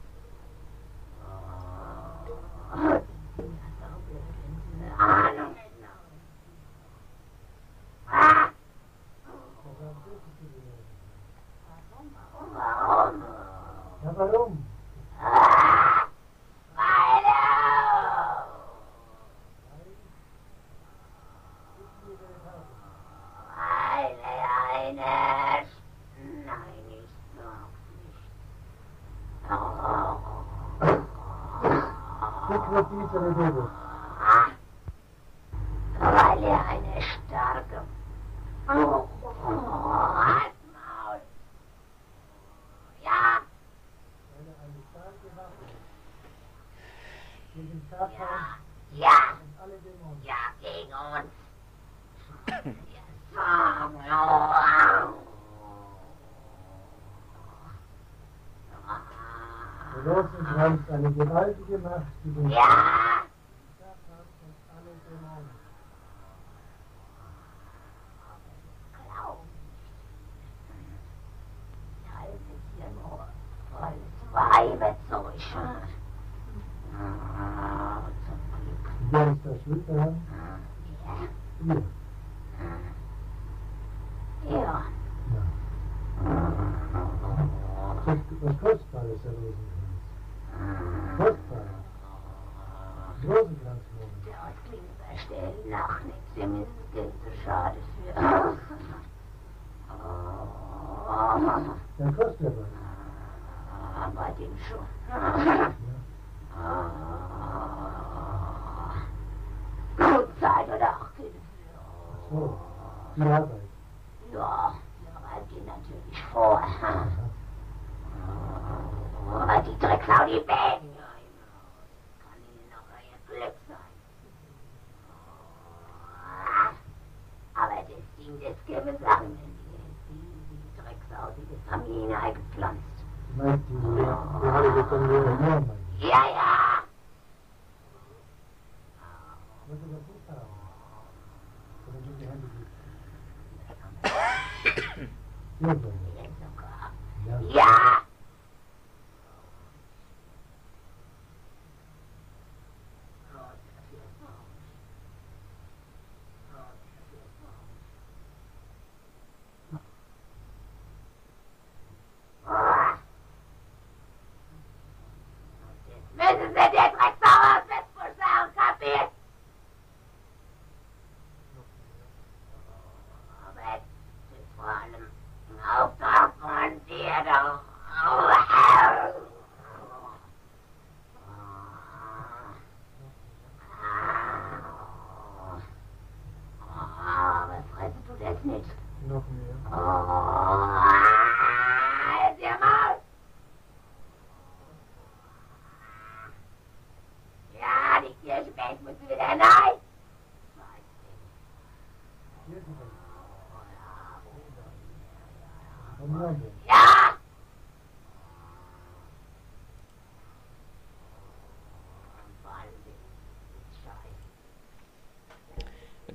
[61.86, 62.75] มา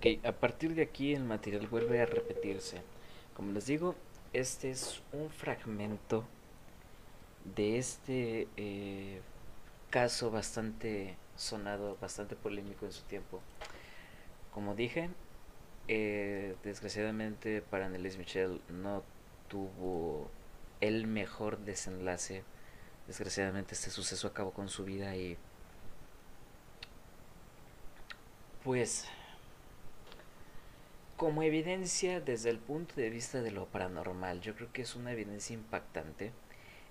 [0.02, 2.82] Ok, a partir de aquí el material vuelve a repetirse.
[3.36, 3.94] Como les digo,
[4.34, 6.26] este es un fragmento
[7.56, 9.22] de este eh,
[9.92, 13.42] caso bastante sonado, bastante polémico en su tiempo.
[14.52, 15.12] Como dije,
[15.88, 19.04] eh, desgraciadamente para Annelies Michel no
[19.50, 20.32] tuvo
[20.80, 22.44] el mejor desenlace.
[23.06, 25.38] Desgraciadamente este suceso acabó con su vida y
[28.64, 29.08] pues
[31.22, 35.12] como evidencia desde el punto de vista de lo paranormal, yo creo que es una
[35.12, 36.32] evidencia impactante.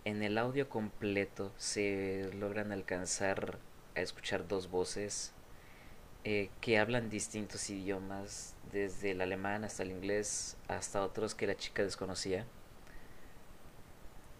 [0.04, 3.58] En el audio completo se logran alcanzar
[3.96, 5.32] a escuchar dos voces
[6.22, 11.56] eh, que hablan distintos idiomas, desde el alemán hasta el inglés, hasta otros que la
[11.56, 12.46] chica desconocía.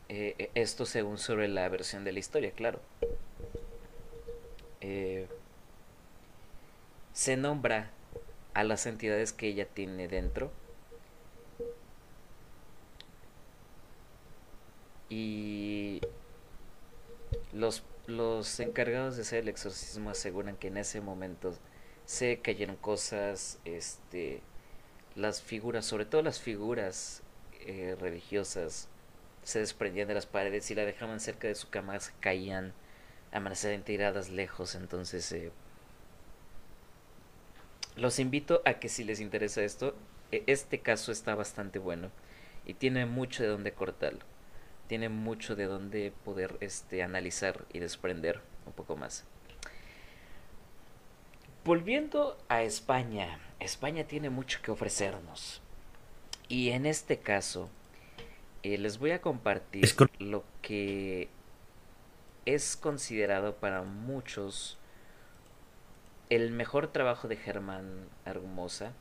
[0.08, 2.80] Eh, eh, esto según sobre la versión de la historia, claro.
[7.12, 7.90] Se nombra
[8.54, 10.50] a las entidades que ella tiene dentro.
[15.08, 16.00] Y
[17.52, 21.54] los, los encargados de hacer el exorcismo aseguran que en ese momento
[22.04, 24.40] se cayeron cosas, este,
[25.14, 27.22] las figuras, sobre todo las figuras
[27.60, 28.88] eh, religiosas,
[29.42, 32.72] se desprendían de las paredes y la dejaban cerca de su cama, se caían,
[33.32, 35.52] amanecían tiradas lejos, entonces eh,
[38.00, 39.94] los invito a que si les interesa esto,
[40.32, 42.10] e- este caso está bastante bueno
[42.64, 44.20] y tiene mucho de donde cortarlo.
[44.88, 49.24] Tiene mucho de donde poder este analizar y desprender un poco más.
[51.64, 55.60] Volviendo a España, España tiene mucho que ofrecernos.
[56.48, 57.68] Y en este caso,
[58.62, 59.84] eh, les voy a compartir
[60.18, 61.28] lo que
[62.46, 64.79] es considerado para muchos
[66.30, 68.92] el mejor trabajo de Germán Argumosa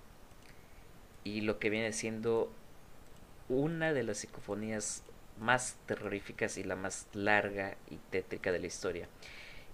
[1.23, 2.51] y lo que viene siendo
[3.47, 5.03] una de las psicofonías
[5.39, 9.07] más terroríficas y la más larga y tétrica de la historia.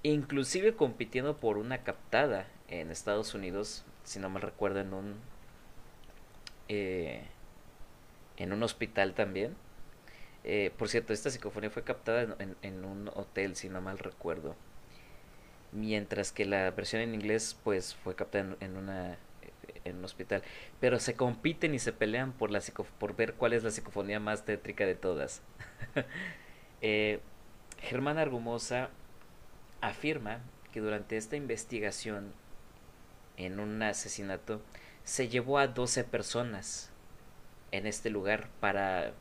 [0.03, 5.15] Inclusive compitiendo por una captada en Estados Unidos, si no me recuerdo, en un
[6.67, 7.23] eh,
[8.37, 9.55] en un hospital también.
[10.43, 14.55] Eh, por cierto, esta psicofonía fue captada en, en, un hotel, si no mal recuerdo.
[15.71, 19.17] Mientras que la versión en inglés, pues, fue captada en, una
[19.83, 20.41] en un hospital.
[20.79, 22.61] Pero se compiten y se pelean por la
[22.99, 25.41] por ver cuál es la psicofonía más tétrica de todas.
[26.81, 27.19] eh,
[27.81, 28.89] Germán Argumosa
[29.81, 30.39] afirma
[30.71, 32.33] que durante esta investigación
[33.37, 34.61] en un asesinato
[35.03, 36.89] se llevó a 12 personas
[37.71, 39.13] en este lugar para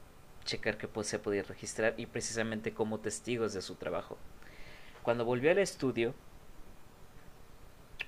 [0.45, 4.19] checar que se podía registrar y precisamente como testigos de su trabajo.
[5.03, 6.15] Cuando volvió al estudio,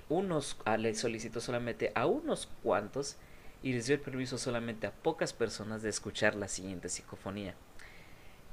[0.09, 3.17] unos ah, le solicitó solamente a unos cuantos
[3.63, 7.55] y les dio el permiso solamente a pocas personas de escuchar la siguiente psicofonía.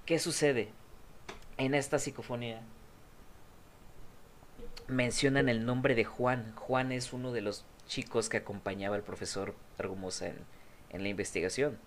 [0.06, 0.70] ¿Qué sucede?
[1.56, 2.62] En esta psicofonía
[4.88, 6.54] mencionan el nombre de Juan.
[6.56, 10.38] Juan es uno de los chicos que acompañaba al profesor Argumosa en,
[10.90, 11.78] en la investigación.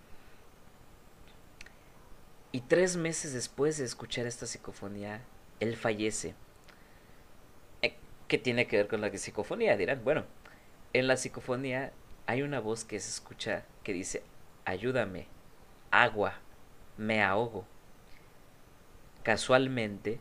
[2.50, 5.20] Y tres meses después de escuchar esta psicofonía,
[5.60, 6.34] él fallece.
[8.28, 9.76] ¿Qué tiene que ver con la psicofonía?
[9.76, 10.24] Dirán, bueno,
[10.92, 11.92] en la psicofonía
[12.26, 14.22] hay una voz que se escucha que dice,
[14.66, 15.26] ayúdame,
[15.90, 16.34] agua,
[16.98, 17.64] me ahogo.
[19.22, 20.20] Casualmente,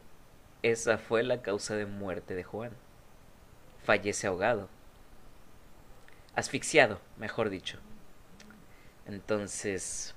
[0.63, 2.71] esa fue la causa de muerte de Juan.
[3.83, 4.69] Fallece ahogado.
[6.33, 7.79] Asfixiado, mejor dicho.
[9.05, 10.15] Entonces,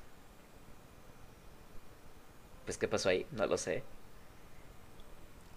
[2.65, 3.83] pues qué pasó ahí, no lo sé.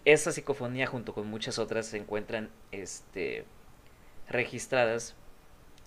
[0.05, 3.45] Esa psicofonía junto con muchas otras se encuentran este
[4.27, 5.15] registradas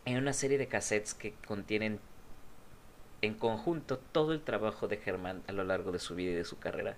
[0.07, 2.01] en una serie de cassettes que contienen
[3.21, 6.45] en conjunto todo el trabajo de Germán a lo largo de su vida y de
[6.45, 6.97] su carrera.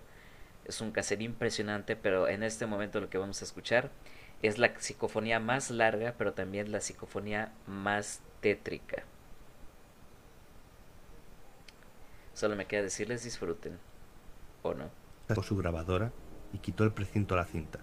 [0.64, 3.90] Es un cassette impresionante, pero en este momento lo que vamos a escuchar
[4.42, 9.02] es la psicofonía más larga, pero también la psicofonía más tétrica.
[12.34, 13.78] Solo me queda decirles disfruten.
[14.62, 14.90] ¿O no?
[15.26, 16.12] Sacó su grabadora
[16.52, 17.80] y quitó el precinto a la cinta,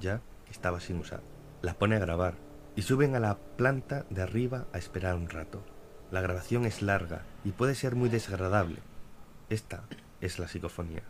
[0.00, 1.22] ya que estaba sin usar.
[1.60, 2.34] La pone a grabar
[2.74, 5.62] y suben a la planta de arriba a esperar un rato.
[6.10, 8.78] La grabación es larga y puede ser muy desagradable.
[9.48, 9.84] Esta
[10.20, 11.02] es la psicofonía.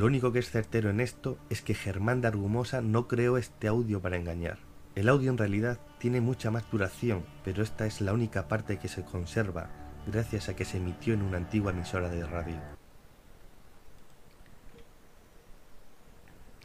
[0.00, 3.68] Lo único que es certero en esto es que Germán de Argumosa no creó este
[3.68, 4.56] audio para engañar.
[4.94, 8.88] El audio en realidad tiene mucha más duración, pero esta es la única parte que
[8.88, 9.68] se conserva
[10.06, 12.56] gracias a que se emitió en una antigua emisora de radio.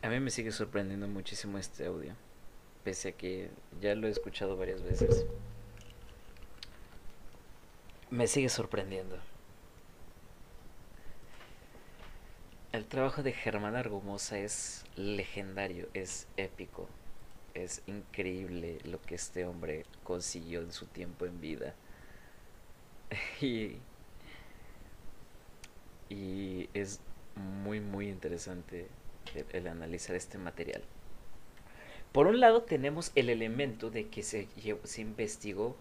[0.02, 2.14] A mí me sigue sorprendiendo muchísimo este audio,
[2.86, 3.50] pese a que
[3.82, 5.26] ya lo he escuchado varias veces.
[8.12, 9.18] Me sigue sorprendiendo.
[12.76, 16.88] El trabajo de Germán Argumosa es legendario, es épico,
[17.54, 21.76] es increíble lo que este hombre consiguió en su tiempo en vida.
[23.42, 23.76] Y,
[26.10, 27.02] y es
[27.36, 28.88] muy, muy interesante
[29.34, 30.82] el, el analizar este material.
[32.14, 34.48] Por un lado tenemos el elemento de que se,
[34.86, 35.76] se investigó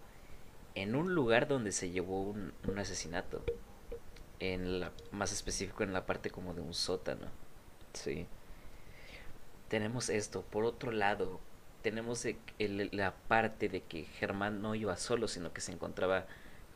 [0.75, 3.41] en un lugar donde se llevó un, un asesinato.
[4.39, 7.27] En la, más específico en la parte como de un sótano.
[7.93, 8.27] Sí.
[9.69, 10.41] Tenemos esto.
[10.43, 11.39] Por otro lado,
[11.81, 12.37] tenemos e-
[12.91, 16.25] la parte de que Germán no iba solo, sino que se encontraba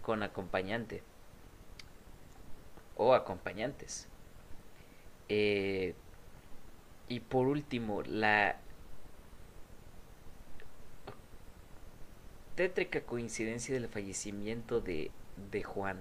[0.02, 1.03] con acompañante.
[2.95, 4.07] O acompañantes.
[5.30, 5.95] Eh,
[7.07, 8.57] y por último, la
[12.56, 15.11] tétrica coincidencia del fallecimiento de,
[15.52, 15.98] de Juan.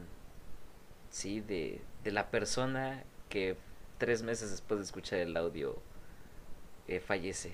[1.11, 3.57] Sí, de, de la persona que
[3.99, 5.79] tres meses después de escuchar el audio
[6.87, 7.53] eh, fallece.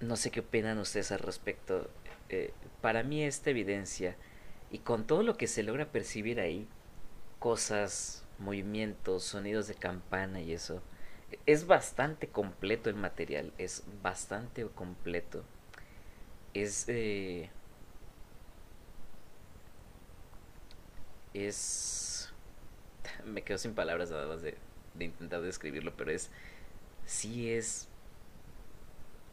[0.00, 1.90] No sé qué opinan ustedes al respecto.
[2.28, 4.16] Eh, para mí esta evidencia
[4.70, 6.68] y con todo lo que se logra percibir ahí,
[7.38, 10.82] cosas, movimientos, sonidos de campana y eso,
[11.46, 15.44] es bastante completo el material, es bastante completo.
[16.54, 16.84] Es...
[16.88, 17.50] eh,
[21.44, 22.32] es...
[23.24, 24.56] Me quedo sin palabras nada más de,
[24.94, 26.30] de intentar describirlo, pero es...
[27.06, 27.88] Sí es...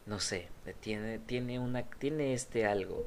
[0.06, 0.48] No sé,
[0.80, 1.82] tiene, tiene una...
[1.82, 3.06] Tiene este algo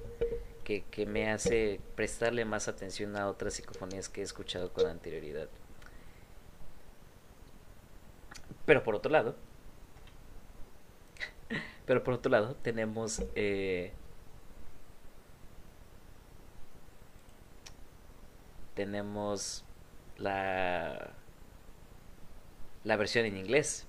[0.64, 5.50] que, que me hace prestarle más atención a otras psicofonías que he escuchado con anterioridad.
[8.66, 9.36] Pero por otro lado,
[11.86, 13.94] pero por otro lado tenemos eh,
[18.80, 19.66] tenemos
[20.18, 21.12] la
[22.86, 23.86] la versión en inglés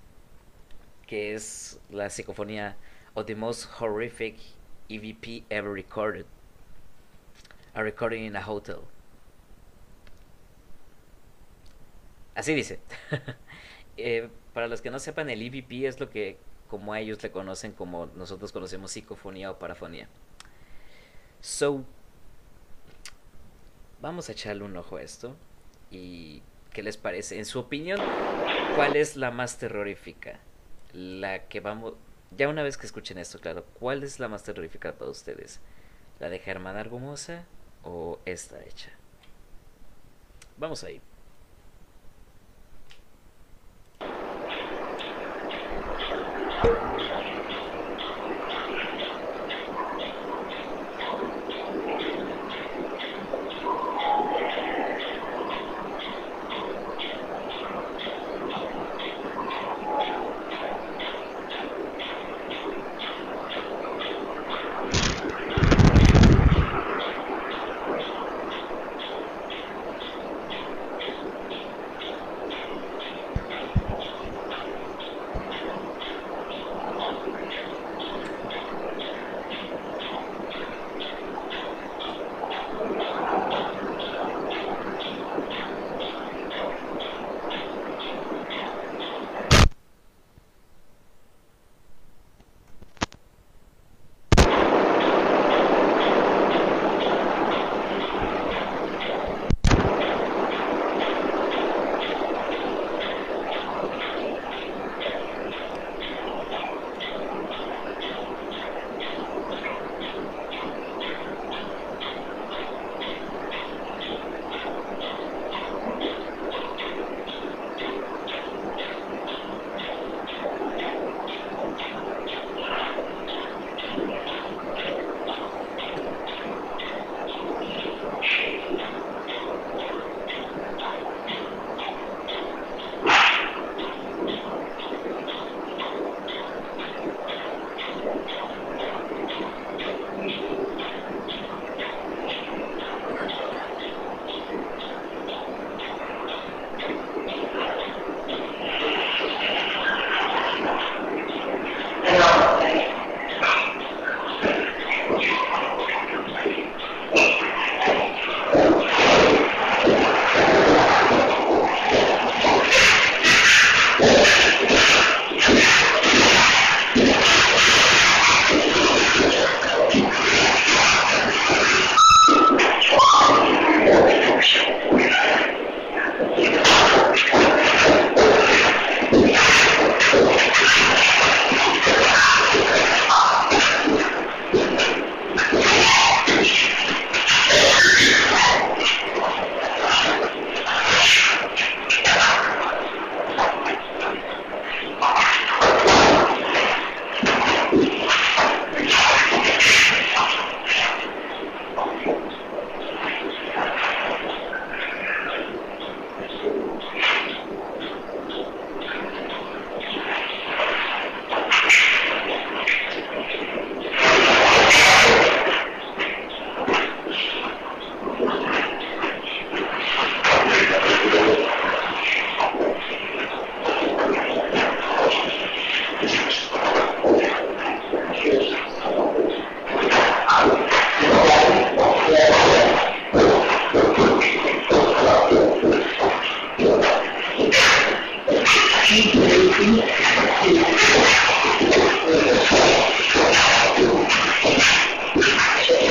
[1.07, 2.77] que es la psicofonía
[3.15, 4.35] of the most horrific
[4.89, 6.27] EVP ever recorded
[7.73, 8.81] a recording in a hotel.
[12.35, 12.81] Así dice.
[13.97, 16.39] Eh, para los que no sepan el EVP es lo que
[16.69, 20.09] como a ellos le conocen como nosotros conocemos psicofonía o parafonía.
[21.41, 21.85] So
[24.01, 25.37] vamos a echarle un ojo a esto.
[25.91, 27.39] ¿Y qué les parece?
[27.39, 28.01] En su opinión,
[28.77, 30.39] ¿cuál es la más terrorífica?
[30.93, 31.95] La que vamos...
[32.37, 35.61] Ya una vez que escuchen esto, claro, ¿cuál es la más terrorífica para ustedes?
[36.21, 37.45] ¿La de Germán Argumosa
[37.83, 38.91] o esta hecha?
[40.57, 41.01] Vamos ahí.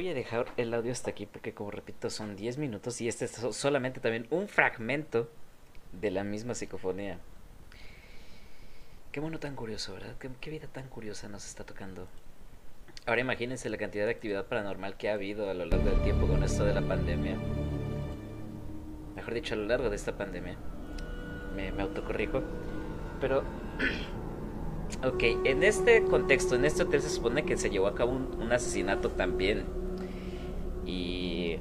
[0.00, 3.26] Voy a dejar el audio hasta aquí porque como repito son 10 minutos y este
[3.26, 5.28] es solamente también un fragmento
[5.92, 7.18] de la misma psicofonía.
[9.12, 10.14] Qué bueno tan curioso, ¿verdad?
[10.18, 12.08] Qué, vida tan curiosa nos está tocando.
[13.04, 16.26] Ahora imagínense la cantidad de actividad paranormal que ha habido a lo largo del tiempo
[16.26, 17.36] con esto de la pandemia.
[19.16, 20.56] Mejor dicho, a lo largo de esta pandemia.
[21.54, 22.42] Me, autocorrijo.
[23.20, 23.44] Pero...
[25.04, 28.50] ok, en este contexto, en este hotel se supone que se llevó a cabo un
[28.50, 29.79] asesinato también.
[30.90, 31.58] Y...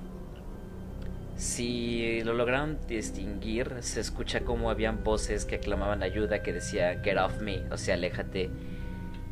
[1.35, 7.17] Si lo lograron distinguir, se escucha como habían voces que aclamaban ayuda, que decía get
[7.17, 8.49] off me, o sea, aléjate.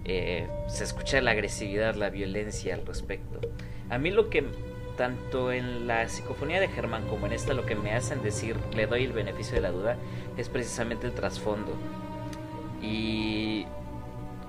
[0.05, 3.41] Eh, se escucha la agresividad, la violencia al respecto.
[3.89, 4.45] A mí lo que,
[4.95, 8.87] tanto en la psicofonía de Germán como en esta, lo que me hacen decir, le
[8.87, 9.97] doy el beneficio de la duda,
[10.37, 11.73] es precisamente el trasfondo.
[12.81, 13.65] Y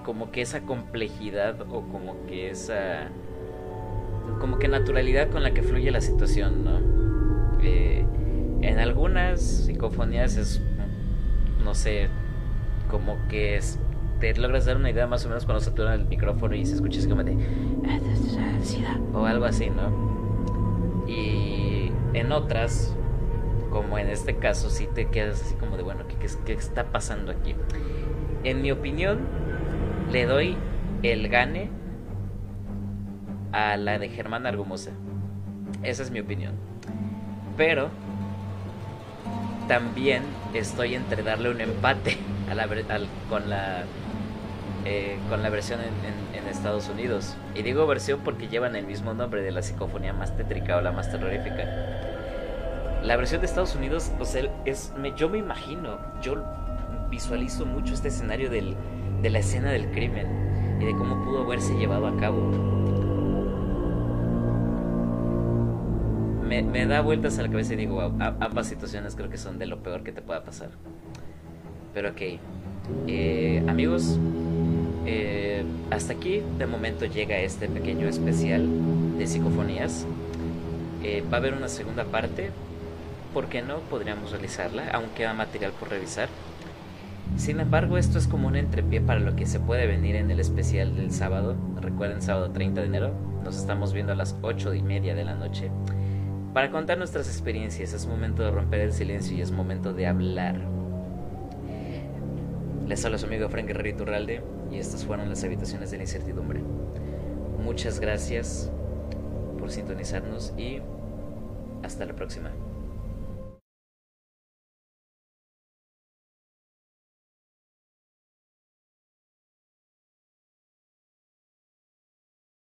[0.04, 3.08] como que esa complejidad o como que esa...
[4.40, 6.80] como que naturalidad con la que fluye la situación, ¿no?
[7.62, 8.04] Eh,
[8.62, 10.62] en algunas psicofonías es,
[11.64, 12.08] no sé,
[12.90, 13.60] como que
[14.20, 17.00] te logras dar una idea más o menos cuando saturan el micrófono y se escucha
[17.08, 17.36] como de
[19.12, 21.06] o algo así, ¿no?
[21.06, 22.94] Y en otras,
[23.70, 26.90] como en este caso, sí te quedas así como de, bueno, ¿qué, qué, qué está
[26.90, 27.54] pasando aquí?
[28.44, 29.20] En mi opinión,
[30.12, 30.56] le doy
[31.02, 31.70] el gane
[33.52, 34.90] a la de Germán Argumosa.
[35.82, 36.54] Esa es mi opinión.
[37.56, 37.90] Pero
[39.68, 40.22] también
[40.54, 42.16] estoy entre darle un empate
[43.28, 43.84] con la
[44.84, 47.36] eh, con la versión en, Estados Unidos.
[47.54, 50.92] Y digo versión porque llevan el mismo nombre de la psicofonía más tétrica o la
[50.92, 51.66] más terrorífica.
[53.02, 56.42] La versión de Estados Unidos, o sea, es, yo me imagino, yo
[57.10, 62.06] visualizo mucho este escenario de la escena del crimen y de cómo pudo haberse llevado
[62.06, 62.87] a cabo.
[66.48, 69.58] Me, me da vueltas a la cabeza y digo, wow, ambas situaciones creo que son
[69.58, 70.70] de lo peor que te pueda pasar.
[71.92, 72.22] Pero ok,
[73.06, 74.18] eh, amigos,
[75.06, 78.66] eh, hasta aquí de momento llega este pequeño especial
[79.18, 80.06] de psicofonías.
[81.02, 82.50] Eh, va a haber una segunda parte.
[83.32, 83.78] ¿Por qué no?
[83.80, 86.28] Podríamos realizarla, aún queda material por revisar.
[87.36, 90.40] Sin embargo, esto es como un entrepié para lo que se puede venir en el
[90.40, 91.56] especial del sábado.
[91.80, 93.12] Recuerden, sábado 30 de enero.
[93.44, 95.70] Nos estamos viendo a las 8 y media de la noche.
[96.58, 100.60] Para contar nuestras experiencias, es momento de romper el silencio y es momento de hablar.
[102.84, 106.60] Les habla su amigo Frank Guerrero Iturralde y estas fueron las habitaciones de la incertidumbre.
[107.62, 108.72] Muchas gracias
[109.56, 110.80] por sintonizarnos y
[111.84, 112.50] hasta la próxima.